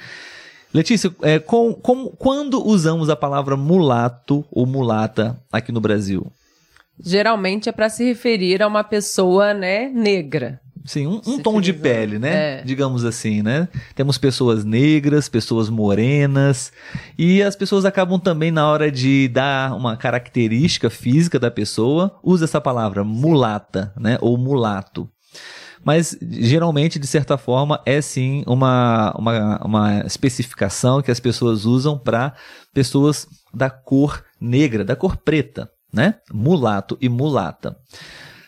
Letícia, 0.73 1.15
é, 1.21 1.39
com, 1.39 1.73
com, 1.73 2.07
quando 2.07 2.61
usamos 2.65 3.09
a 3.09 3.15
palavra 3.15 3.55
mulato 3.55 4.43
ou 4.51 4.65
mulata 4.65 5.39
aqui 5.49 5.71
no 5.71 5.79
Brasil? 5.79 6.29
Geralmente 6.99 7.69
é 7.69 7.71
para 7.71 7.87
se 7.87 8.03
referir 8.03 8.61
a 8.61 8.67
uma 8.67 8.83
pessoa, 8.83 9.53
né, 9.53 9.87
negra. 9.87 10.59
Sim, 10.85 11.07
um, 11.07 11.21
um 11.25 11.39
tom 11.39 11.59
de 11.59 11.73
pele, 11.73 12.19
né? 12.19 12.59
É. 12.59 12.61
Digamos 12.63 13.03
assim, 13.03 13.41
né? 13.41 13.67
Temos 13.95 14.19
pessoas 14.19 14.63
negras, 14.63 15.27
pessoas 15.27 15.67
morenas, 15.67 16.71
e 17.17 17.41
as 17.41 17.55
pessoas 17.55 17.85
acabam 17.85 18.19
também, 18.19 18.51
na 18.51 18.69
hora 18.69 18.91
de 18.91 19.27
dar 19.29 19.75
uma 19.75 19.97
característica 19.97 20.87
física 20.89 21.39
da 21.39 21.49
pessoa, 21.49 22.19
usa 22.23 22.45
essa 22.45 22.61
palavra 22.61 23.03
mulata, 23.03 23.91
né? 23.99 24.19
Ou 24.21 24.37
mulato. 24.37 25.09
Mas 25.83 26.17
geralmente, 26.21 26.99
de 26.99 27.07
certa 27.07 27.35
forma, 27.35 27.81
é 27.83 27.99
sim 27.99 28.43
uma, 28.45 29.11
uma, 29.17 29.57
uma 29.65 29.99
especificação 30.01 31.01
que 31.01 31.11
as 31.11 31.19
pessoas 31.19 31.65
usam 31.65 31.97
para 31.97 32.33
pessoas 32.73 33.27
da 33.51 33.71
cor 33.71 34.23
negra, 34.39 34.85
da 34.85 34.95
cor 34.95 35.17
preta, 35.17 35.69
né? 35.91 36.15
Mulato 36.31 36.95
e 37.01 37.09
mulata 37.09 37.75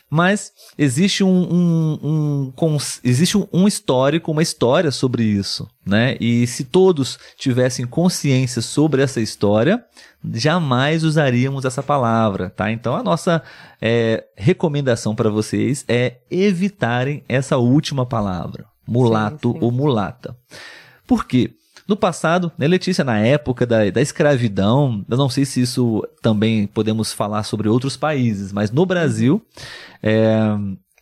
mas 0.09 0.53
existe 0.77 1.23
um, 1.23 1.29
um, 1.29 2.53
um, 2.61 2.77
existe 3.03 3.37
um 3.51 3.67
histórico, 3.67 4.31
uma 4.31 4.41
história 4.41 4.89
sobre 4.89 5.23
isso, 5.23 5.67
né? 5.85 6.15
E 6.19 6.47
se 6.47 6.63
todos 6.63 7.19
tivessem 7.37 7.85
consciência 7.85 8.61
sobre 8.61 9.01
essa 9.01 9.19
história, 9.19 9.83
jamais 10.33 11.03
usaríamos 11.03 11.65
essa 11.65 11.83
palavra, 11.83 12.49
tá? 12.49 12.71
Então 12.71 12.95
a 12.95 13.03
nossa 13.03 13.43
é, 13.81 14.23
recomendação 14.35 15.13
para 15.13 15.29
vocês 15.29 15.83
é 15.87 16.17
evitarem 16.31 17.23
essa 17.27 17.57
última 17.57 18.05
palavra, 18.05 18.65
mulato 18.87 19.51
sim, 19.51 19.59
sim. 19.59 19.65
ou 19.65 19.71
mulata. 19.71 20.37
Por 21.05 21.25
quê? 21.25 21.51
No 21.87 21.95
passado, 21.95 22.51
né, 22.57 22.67
Letícia, 22.67 23.03
na 23.03 23.19
época 23.19 23.65
da, 23.65 23.89
da 23.89 24.01
escravidão, 24.01 25.05
eu 25.09 25.15
não 25.15 25.29
sei 25.29 25.45
se 25.45 25.61
isso 25.61 26.05
também 26.21 26.67
podemos 26.67 27.13
falar 27.13 27.43
sobre 27.43 27.69
outros 27.69 27.95
países, 27.95 28.51
mas 28.51 28.71
no 28.71 28.85
Brasil 28.85 29.41
é, 30.03 30.35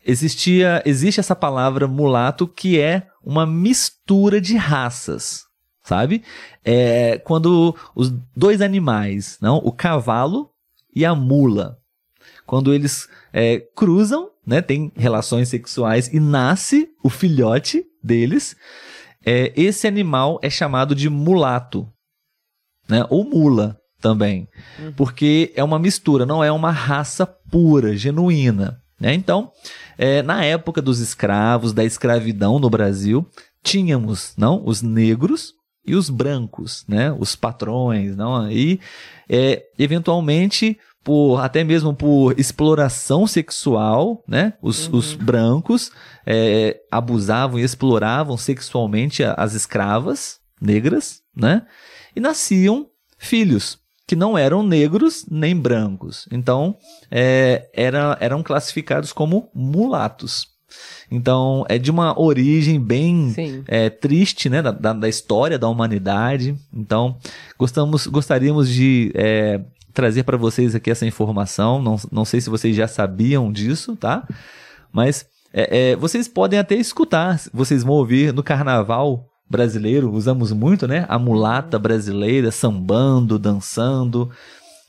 existia, 0.05 0.83
existe 0.85 1.19
essa 1.19 1.35
palavra 1.35 1.87
mulato 1.87 2.47
que 2.47 2.79
é 2.79 3.07
uma 3.23 3.47
mistura 3.47 4.39
de 4.39 4.55
raças, 4.55 5.45
sabe? 5.83 6.21
É 6.63 7.17
quando 7.23 7.75
os 7.95 8.13
dois 8.35 8.61
animais, 8.61 9.39
não, 9.41 9.57
o 9.57 9.71
cavalo 9.71 10.51
e 10.95 11.03
a 11.03 11.15
mula, 11.15 11.79
quando 12.45 12.71
eles 12.71 13.09
é, 13.33 13.59
cruzam, 13.75 14.29
né, 14.45 14.61
tem 14.61 14.91
relações 14.95 15.49
sexuais 15.49 16.07
e 16.13 16.19
nasce 16.19 16.91
o 17.03 17.09
filhote 17.09 17.83
deles, 18.03 18.55
é, 19.25 19.51
esse 19.55 19.87
animal 19.87 20.39
é 20.41 20.49
chamado 20.49 20.93
de 20.93 21.09
mulato, 21.09 21.87
né? 22.87 23.05
Ou 23.09 23.23
mula 23.23 23.77
também, 23.99 24.47
uhum. 24.79 24.93
porque 24.93 25.51
é 25.55 25.63
uma 25.63 25.79
mistura, 25.79 26.25
não 26.25 26.43
é 26.43 26.51
uma 26.51 26.71
raça 26.71 27.25
pura, 27.25 27.97
genuína. 27.97 28.79
Né? 28.99 29.13
Então, 29.13 29.51
é, 29.97 30.21
na 30.21 30.43
época 30.45 30.81
dos 30.81 30.99
escravos, 30.99 31.73
da 31.73 31.83
escravidão 31.83 32.59
no 32.59 32.69
Brasil, 32.69 33.27
tínhamos 33.63 34.33
não 34.37 34.61
os 34.65 34.81
negros 34.81 35.53
e 35.85 35.95
os 35.95 36.09
brancos, 36.09 36.83
né? 36.87 37.11
Os 37.11 37.35
patrões, 37.35 38.15
não? 38.15 38.49
E 38.49 38.79
é, 39.29 39.63
eventualmente 39.77 40.77
por 41.05 41.39
até 41.39 41.63
mesmo 41.63 41.93
por 41.93 42.37
exploração 42.37 43.27
sexual, 43.27 44.23
né? 44.27 44.53
Os, 44.59 44.87
uhum. 44.87 44.97
os 44.97 45.13
brancos 45.13 45.91
é, 46.25 46.81
abusavam 46.91 47.59
e 47.59 47.63
exploravam 47.63 48.35
sexualmente 48.35 49.23
as 49.23 49.53
escravas 49.53 50.39
negras, 50.59 51.21
né? 51.33 51.61
E 52.15 52.19
nasciam 52.19 52.87
filhos 53.19 53.77
que 54.07 54.15
não 54.15 54.35
eram 54.35 54.63
negros 54.63 55.27
nem 55.29 55.55
brancos. 55.55 56.27
Então, 56.31 56.75
é, 57.11 57.69
era, 57.71 58.17
eram 58.19 58.41
classificados 58.41 59.13
como 59.13 59.51
mulatos. 59.53 60.47
Então, 61.11 61.65
é 61.69 61.77
de 61.77 61.91
uma 61.91 62.19
origem 62.19 62.79
bem 62.79 63.33
é, 63.67 63.91
triste, 63.91 64.49
né, 64.49 64.61
da, 64.61 64.71
da, 64.71 65.07
história 65.07 65.57
da 65.59 65.69
humanidade. 65.69 66.55
Então, 66.73 67.17
gostamos, 67.57 68.07
gostaríamos 68.07 68.69
de 68.69 69.11
é, 69.13 69.61
trazer 69.95 70.23
para 70.23 70.37
vocês 70.37 70.75
aqui 70.75 70.91
essa 70.91 71.05
informação. 71.05 71.81
Não, 71.81 71.95
não 72.11 72.25
sei 72.25 72.39
se 72.41 72.49
vocês 72.49 72.75
já 72.75 72.87
sabiam 72.87 73.51
disso, 73.51 73.95
tá? 73.95 74.27
Mas 74.91 75.25
é, 75.51 75.91
é 75.91 75.95
vocês 75.95 76.27
podem 76.27 76.59
até 76.59 76.75
escutar, 76.75 77.41
vocês 77.51 77.81
vão 77.81 77.95
ouvir 77.95 78.31
no 78.33 78.43
carnaval 78.43 79.25
brasileiro, 79.49 80.11
usamos 80.11 80.51
muito, 80.51 80.87
né? 80.87 81.05
A 81.07 81.17
mulata 81.17 81.79
brasileira 81.79 82.51
sambando, 82.51 83.39
dançando. 83.39 84.29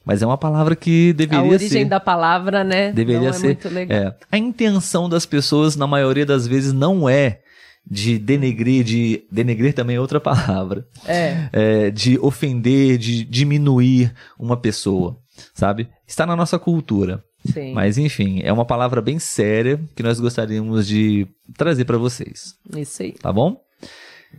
Mas 0.04 0.22
é 0.22 0.26
uma 0.26 0.38
palavra 0.38 0.76
que 0.76 1.12
deveria 1.12 1.42
ser. 1.42 1.48
A 1.48 1.50
origem 1.50 1.82
ser, 1.82 1.84
da 1.84 1.98
palavra, 1.98 2.62
né? 2.62 2.92
Deveria 2.92 3.28
não 3.28 3.32
ser. 3.32 3.58
É 3.64 3.68
legal. 3.68 3.98
É, 3.98 4.14
a 4.30 4.38
intenção 4.38 5.08
das 5.08 5.26
pessoas, 5.26 5.74
na 5.74 5.86
maioria 5.86 6.26
das 6.26 6.46
vezes, 6.46 6.72
não 6.72 7.08
é 7.08 7.40
de 7.88 8.18
denegrir, 8.18 8.84
de 8.84 9.24
denegrir 9.30 9.72
também 9.72 9.96
é 9.96 10.00
outra 10.00 10.20
palavra. 10.20 10.86
É. 11.06 11.48
é. 11.52 11.90
De 11.90 12.18
ofender, 12.18 12.98
de 12.98 13.24
diminuir 13.24 14.12
uma 14.38 14.56
pessoa, 14.56 15.18
sabe? 15.54 15.88
Está 16.06 16.26
na 16.26 16.34
nossa 16.34 16.58
cultura. 16.58 17.22
Sim. 17.52 17.72
Mas 17.72 17.96
enfim, 17.96 18.40
é 18.42 18.52
uma 18.52 18.64
palavra 18.64 19.00
bem 19.00 19.18
séria 19.18 19.80
que 19.94 20.02
nós 20.02 20.18
gostaríamos 20.18 20.86
de 20.86 21.28
trazer 21.56 21.84
para 21.84 21.96
vocês. 21.96 22.54
Isso 22.76 23.02
aí. 23.02 23.12
Tá 23.12 23.32
bom? 23.32 23.60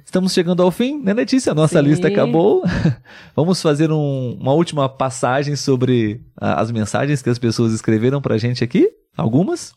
Estamos 0.05 0.33
chegando 0.33 0.61
ao 0.61 0.71
fim, 0.71 1.01
né, 1.01 1.13
Letícia? 1.13 1.53
Nossa 1.53 1.79
Sim. 1.81 1.87
lista 1.87 2.07
acabou. 2.07 2.63
Vamos 3.35 3.61
fazer 3.61 3.91
um, 3.91 4.37
uma 4.39 4.53
última 4.53 4.87
passagem 4.89 5.55
sobre 5.55 6.21
a, 6.35 6.61
as 6.61 6.71
mensagens 6.71 7.21
que 7.21 7.29
as 7.29 7.39
pessoas 7.39 7.73
escreveram 7.73 8.21
pra 8.21 8.37
gente 8.37 8.63
aqui. 8.63 8.89
Algumas. 9.15 9.73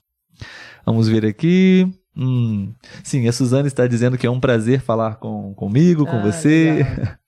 Vamos 0.85 1.09
ver 1.09 1.25
aqui. 1.25 1.89
Hum, 2.17 2.73
sim, 3.05 3.27
a 3.29 3.33
Suzana 3.33 3.69
está 3.69 3.87
dizendo 3.87 4.19
que 4.19 4.27
é 4.27 4.31
um 4.31 4.41
prazer 4.41 4.81
falar 4.81 5.17
com, 5.17 5.55
comigo, 5.55 6.05
com 6.05 6.17
ah, 6.17 6.23
você. 6.23 6.87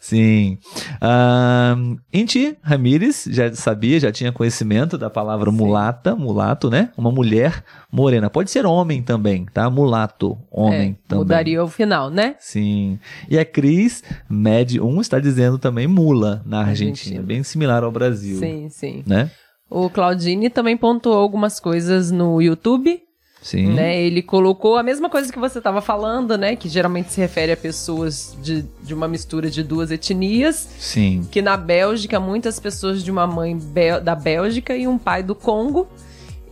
Sim. 0.00 0.58
Uh, 0.96 2.00
Inti 2.10 2.56
Ramires 2.62 3.28
já 3.30 3.52
sabia, 3.52 4.00
já 4.00 4.10
tinha 4.10 4.32
conhecimento 4.32 4.96
da 4.96 5.10
palavra 5.10 5.50
Sim. 5.50 5.56
mulata, 5.58 6.16
mulato, 6.16 6.70
né? 6.70 6.90
Uma 6.96 7.12
mulher 7.12 7.62
morena. 7.92 8.30
Pode 8.30 8.50
ser 8.50 8.64
homem 8.64 9.02
também, 9.02 9.44
tá? 9.52 9.68
Mulato, 9.68 10.38
homem 10.50 10.98
é, 11.04 11.08
também. 11.08 11.24
Mudaria 11.24 11.62
o 11.62 11.68
final, 11.68 12.08
né? 12.08 12.34
Sim. 12.38 12.98
E 13.28 13.38
a 13.38 13.44
Cris 13.44 14.02
Med 14.26 14.80
1 14.80 15.00
está 15.02 15.20
dizendo 15.20 15.58
também 15.58 15.86
mula 15.86 16.42
na 16.46 16.60
Argentina, 16.60 16.90
Argentina. 16.92 17.22
bem 17.22 17.42
similar 17.42 17.84
ao 17.84 17.92
Brasil. 17.92 18.38
Sim, 18.38 18.70
sim. 18.70 19.04
Né? 19.06 19.30
O 19.68 19.90
Claudine 19.90 20.48
também 20.48 20.78
pontuou 20.78 21.18
algumas 21.18 21.60
coisas 21.60 22.10
no 22.10 22.40
YouTube 22.40 23.02
Sim. 23.42 23.72
Né? 23.72 24.02
Ele 24.02 24.22
colocou 24.22 24.76
a 24.76 24.82
mesma 24.82 25.08
coisa 25.08 25.32
que 25.32 25.38
você 25.38 25.58
estava 25.58 25.80
falando, 25.80 26.36
né? 26.36 26.56
Que 26.56 26.68
geralmente 26.68 27.12
se 27.12 27.20
refere 27.20 27.52
a 27.52 27.56
pessoas 27.56 28.36
de, 28.42 28.64
de 28.82 28.92
uma 28.92 29.08
mistura 29.08 29.50
de 29.50 29.62
duas 29.62 29.90
etnias. 29.90 30.68
Sim. 30.78 31.26
Que 31.30 31.40
na 31.40 31.56
Bélgica, 31.56 32.20
muitas 32.20 32.60
pessoas 32.60 33.02
de 33.02 33.10
uma 33.10 33.26
mãe 33.26 33.58
da 34.02 34.14
Bélgica 34.14 34.76
e 34.76 34.86
um 34.86 34.98
pai 34.98 35.22
do 35.22 35.34
Congo. 35.34 35.88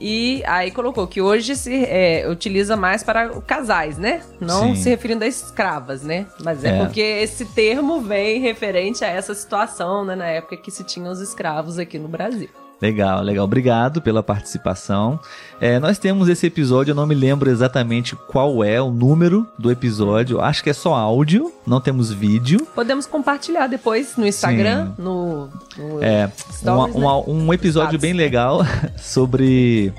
E 0.01 0.43
aí 0.47 0.71
colocou 0.71 1.07
que 1.09 1.21
hoje 1.21 1.57
se 1.57 1.85
é, 1.85 2.29
utiliza 2.29 2.77
mais 2.77 3.03
para 3.03 3.29
casais, 3.41 3.99
né? 3.99 4.23
Não 4.41 4.75
Sim. 4.75 4.83
se 4.83 4.89
referindo 4.91 5.25
a 5.25 5.27
escravas, 5.27 6.03
né? 6.03 6.27
Mas 6.41 6.63
é, 6.63 6.69
é, 6.69 6.79
porque 6.79 7.01
esse 7.01 7.45
termo 7.47 8.01
vem 8.01 8.41
referente 8.41 9.05
a 9.05 9.09
essa 9.09 9.35
situação, 9.35 10.05
né? 10.05 10.15
Na 10.15 10.27
época 10.27 10.57
que 10.57 10.71
se 10.71 10.85
tinha 10.85 11.11
os 11.11 11.21
escravos 11.21 11.79
aqui 11.79 11.99
no 11.99 12.07
Brasil. 12.07 12.49
Legal, 12.81 13.23
legal. 13.23 13.45
Obrigado 13.45 14.01
pela 14.01 14.23
participação. 14.23 15.19
É, 15.61 15.81
nós 15.81 15.99
temos 15.99 16.29
esse 16.29 16.47
episódio, 16.47 16.93
eu 16.93 16.95
não 16.95 17.07
me 17.07 17.15
lembro 17.15 17.51
exatamente 17.51 18.15
qual 18.15 18.63
é 18.63 18.81
o 18.81 18.91
número 18.91 19.47
do 19.59 19.71
episódio. 19.71 20.41
Acho 20.41 20.63
que 20.63 20.71
é 20.71 20.73
só 20.73 20.95
áudio, 20.95 21.53
não 21.67 21.81
temos 21.81 22.13
vídeo. 22.13 22.67
Podemos 22.75 23.05
compartilhar 23.05 23.67
depois 23.67 24.17
no 24.17 24.25
Instagram, 24.27 24.93
no, 24.97 25.49
no, 25.77 26.03
É, 26.03 26.31
stories, 26.53 26.95
uma, 26.95 27.17
né? 27.17 27.25
um 27.27 27.53
episódio 27.53 27.99
bem 27.99 28.13
legal 28.13 28.61
sobre 28.97 29.93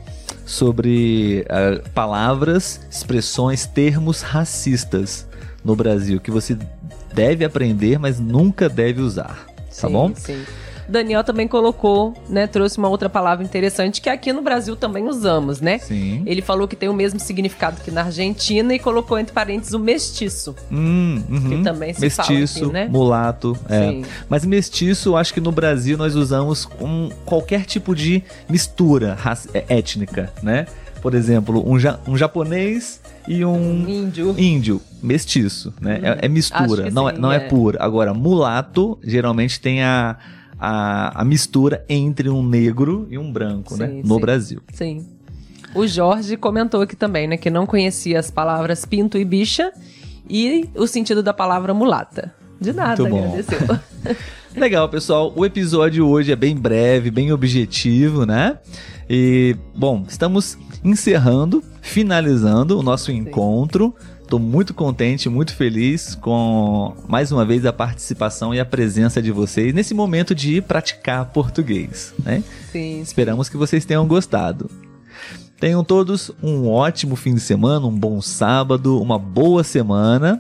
sobre 0.46 1.46
uh, 1.46 1.88
palavras, 1.92 2.82
expressões, 2.90 3.68
termos 3.68 4.22
racistas 4.22 5.28
no 5.64 5.76
Brasil 5.76 6.20
que 6.20 6.32
você 6.32 6.58
deve 7.14 7.46
aprender, 7.46 8.00
mas 8.00 8.20
nunca 8.20 8.68
deve 8.68 9.02
usar. 9.02 9.46
Tá 9.46 9.64
sim, 9.70 9.82
tá 9.82 9.90
bom? 9.90 10.12
Sim. 10.16 10.44
Daniel 10.90 11.24
também 11.24 11.48
colocou, 11.48 12.14
né, 12.28 12.48
trouxe 12.48 12.78
uma 12.78 12.90
outra 12.90 13.10
palavra 13.10 13.46
interessante 13.46 14.02
que 14.02 14.10
aqui 14.10 14.34
no 14.34 14.42
Brasil 14.42 14.76
também 14.76 15.08
usamos, 15.08 15.62
né? 15.62 15.78
Sim. 15.78 16.24
Ele 16.26 16.42
falou 16.42 16.68
que 16.68 16.76
tem 16.76 16.90
o 16.90 16.94
mesmo 16.94 17.20
significado 17.20 17.82
que 17.82 17.92
na 17.92 18.04
Argentina 18.04 18.74
e 18.74 18.80
colocou 18.80 19.18
entre 19.18 19.34
parênteses 19.34 19.74
o 19.74 19.80
mestiço. 19.80 20.56
Hum, 20.72 21.22
uhum. 21.30 21.50
Que 21.50 21.64
também 21.64 21.94
se 21.94 22.02
mestiço, 22.02 22.60
fala 22.60 22.70
aqui, 22.70 22.74
né? 22.74 22.88
mulato, 22.90 23.58
é. 23.70 23.90
Sim. 23.90 24.06
Mas 24.28 24.46
mestiço, 24.46 25.16
acho 25.16 25.34
que 25.34 25.40
no 25.40 25.52
Brasil 25.52 25.98
nós 25.98 26.16
usamos 26.16 26.66
com 26.66 27.10
qualquer 27.26 27.66
tipo 27.66 27.96
de 27.96 28.24
mistura 28.50 29.18
é, 29.54 29.66
étnica, 29.70 30.34
né? 30.42 30.66
Por 31.02 31.14
exemplo, 31.14 31.64
um, 31.66 31.80
ja 31.80 32.00
um 32.08 32.18
japonês 32.18 33.00
e 33.28 33.46
um 33.46 33.88
índio, 33.88 34.36
índio 34.38 34.82
mestiço, 35.02 35.74
né? 35.80 36.00
Hum, 36.02 36.06
é, 36.06 36.26
é, 36.26 36.28
mistura, 36.28 36.90
não, 36.92 37.08
é, 37.08 37.12
sim, 37.12 37.18
é, 37.18 37.22
não 37.22 37.32
é 37.32 37.40
puro. 37.40 37.78
Agora, 37.80 38.14
mulato 38.14 38.98
geralmente 39.04 39.62
tem 39.62 39.84
a 39.84 40.18
a, 40.60 41.22
a 41.22 41.24
mistura 41.24 41.86
entre 41.88 42.30
um 42.30 42.46
negro 42.46 43.08
e 43.10 43.18
um 43.18 43.32
branco, 43.32 43.78
né, 43.78 43.88
sim, 43.88 43.94
né? 43.94 44.02
No 44.04 44.16
sim. 44.16 44.22
Brasil. 44.22 44.62
Sim. 44.74 45.06
O 45.74 45.86
Jorge 45.88 46.36
comentou 46.36 46.82
aqui 46.82 46.96
também, 46.96 47.28
né, 47.28 47.38
que 47.38 47.50
não 47.50 47.66
conhecia 47.66 48.20
as 48.20 48.30
palavras 48.30 48.86
pinto 48.86 49.18
e 49.18 49.24
bicha 49.24 49.72
e 50.30 50.70
o 50.76 50.88
sentido 50.88 51.24
da 51.24 51.34
palavra 51.34 51.74
mulata. 51.74 52.34
De 52.60 52.74
nada, 52.74 53.08
agradeceu. 53.08 53.60
Legal, 54.56 54.90
pessoal. 54.90 55.32
O 55.36 55.46
episódio 55.46 56.06
hoje 56.08 56.32
é 56.32 56.36
bem 56.36 56.56
breve, 56.56 57.10
bem 57.10 57.32
objetivo, 57.32 58.26
né? 58.26 58.58
E, 59.10 59.56
bom, 59.76 60.04
estamos 60.08 60.58
encerrando, 60.84 61.64
finalizando 61.82 62.78
o 62.78 62.84
nosso 62.84 63.08
Sim. 63.08 63.18
encontro. 63.18 63.96
Estou 64.30 64.40
muito 64.40 64.76
contente, 64.76 65.28
muito 65.28 65.56
feliz 65.56 66.14
com 66.14 66.94
mais 67.08 67.32
uma 67.32 67.44
vez 67.44 67.66
a 67.66 67.74
participação 67.74 68.54
e 68.54 68.60
a 68.60 68.66
presença 68.66 69.20
de 69.24 69.32
vocês 69.32 69.74
nesse 69.74 69.92
momento 69.96 70.36
de 70.36 70.62
praticar 70.62 71.26
português, 71.32 72.14
né? 72.24 72.44
Sim. 72.72 73.02
Esperamos 73.02 73.50
que 73.50 73.58
vocês 73.58 73.86
tenham 73.86 74.08
gostado. 74.08 74.70
Tenham 75.60 75.84
todos 75.84 76.30
um 76.44 76.70
ótimo 76.70 77.16
fim 77.16 77.34
de 77.34 77.40
semana, 77.40 77.88
um 77.88 77.98
bom 77.98 78.22
sábado, 78.22 79.02
uma 79.02 79.18
boa 79.18 79.64
semana. 79.64 80.40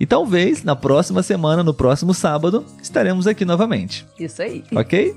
E 0.00 0.04
talvez 0.04 0.64
na 0.64 0.74
próxima 0.74 1.22
semana, 1.22 1.62
no 1.62 1.72
próximo 1.72 2.12
sábado, 2.12 2.64
estaremos 2.82 3.28
aqui 3.28 3.44
novamente. 3.44 4.04
Isso 4.18 4.42
aí. 4.42 4.64
Ok? 4.74 5.14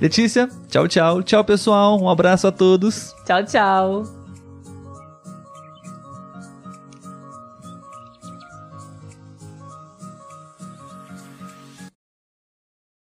Letícia, 0.00 0.50
tchau, 0.68 0.88
tchau. 0.88 1.22
Tchau, 1.22 1.44
pessoal. 1.44 2.02
Um 2.02 2.10
abraço 2.10 2.48
a 2.48 2.50
todos. 2.50 3.14
Tchau, 3.24 3.44
tchau. 3.44 4.21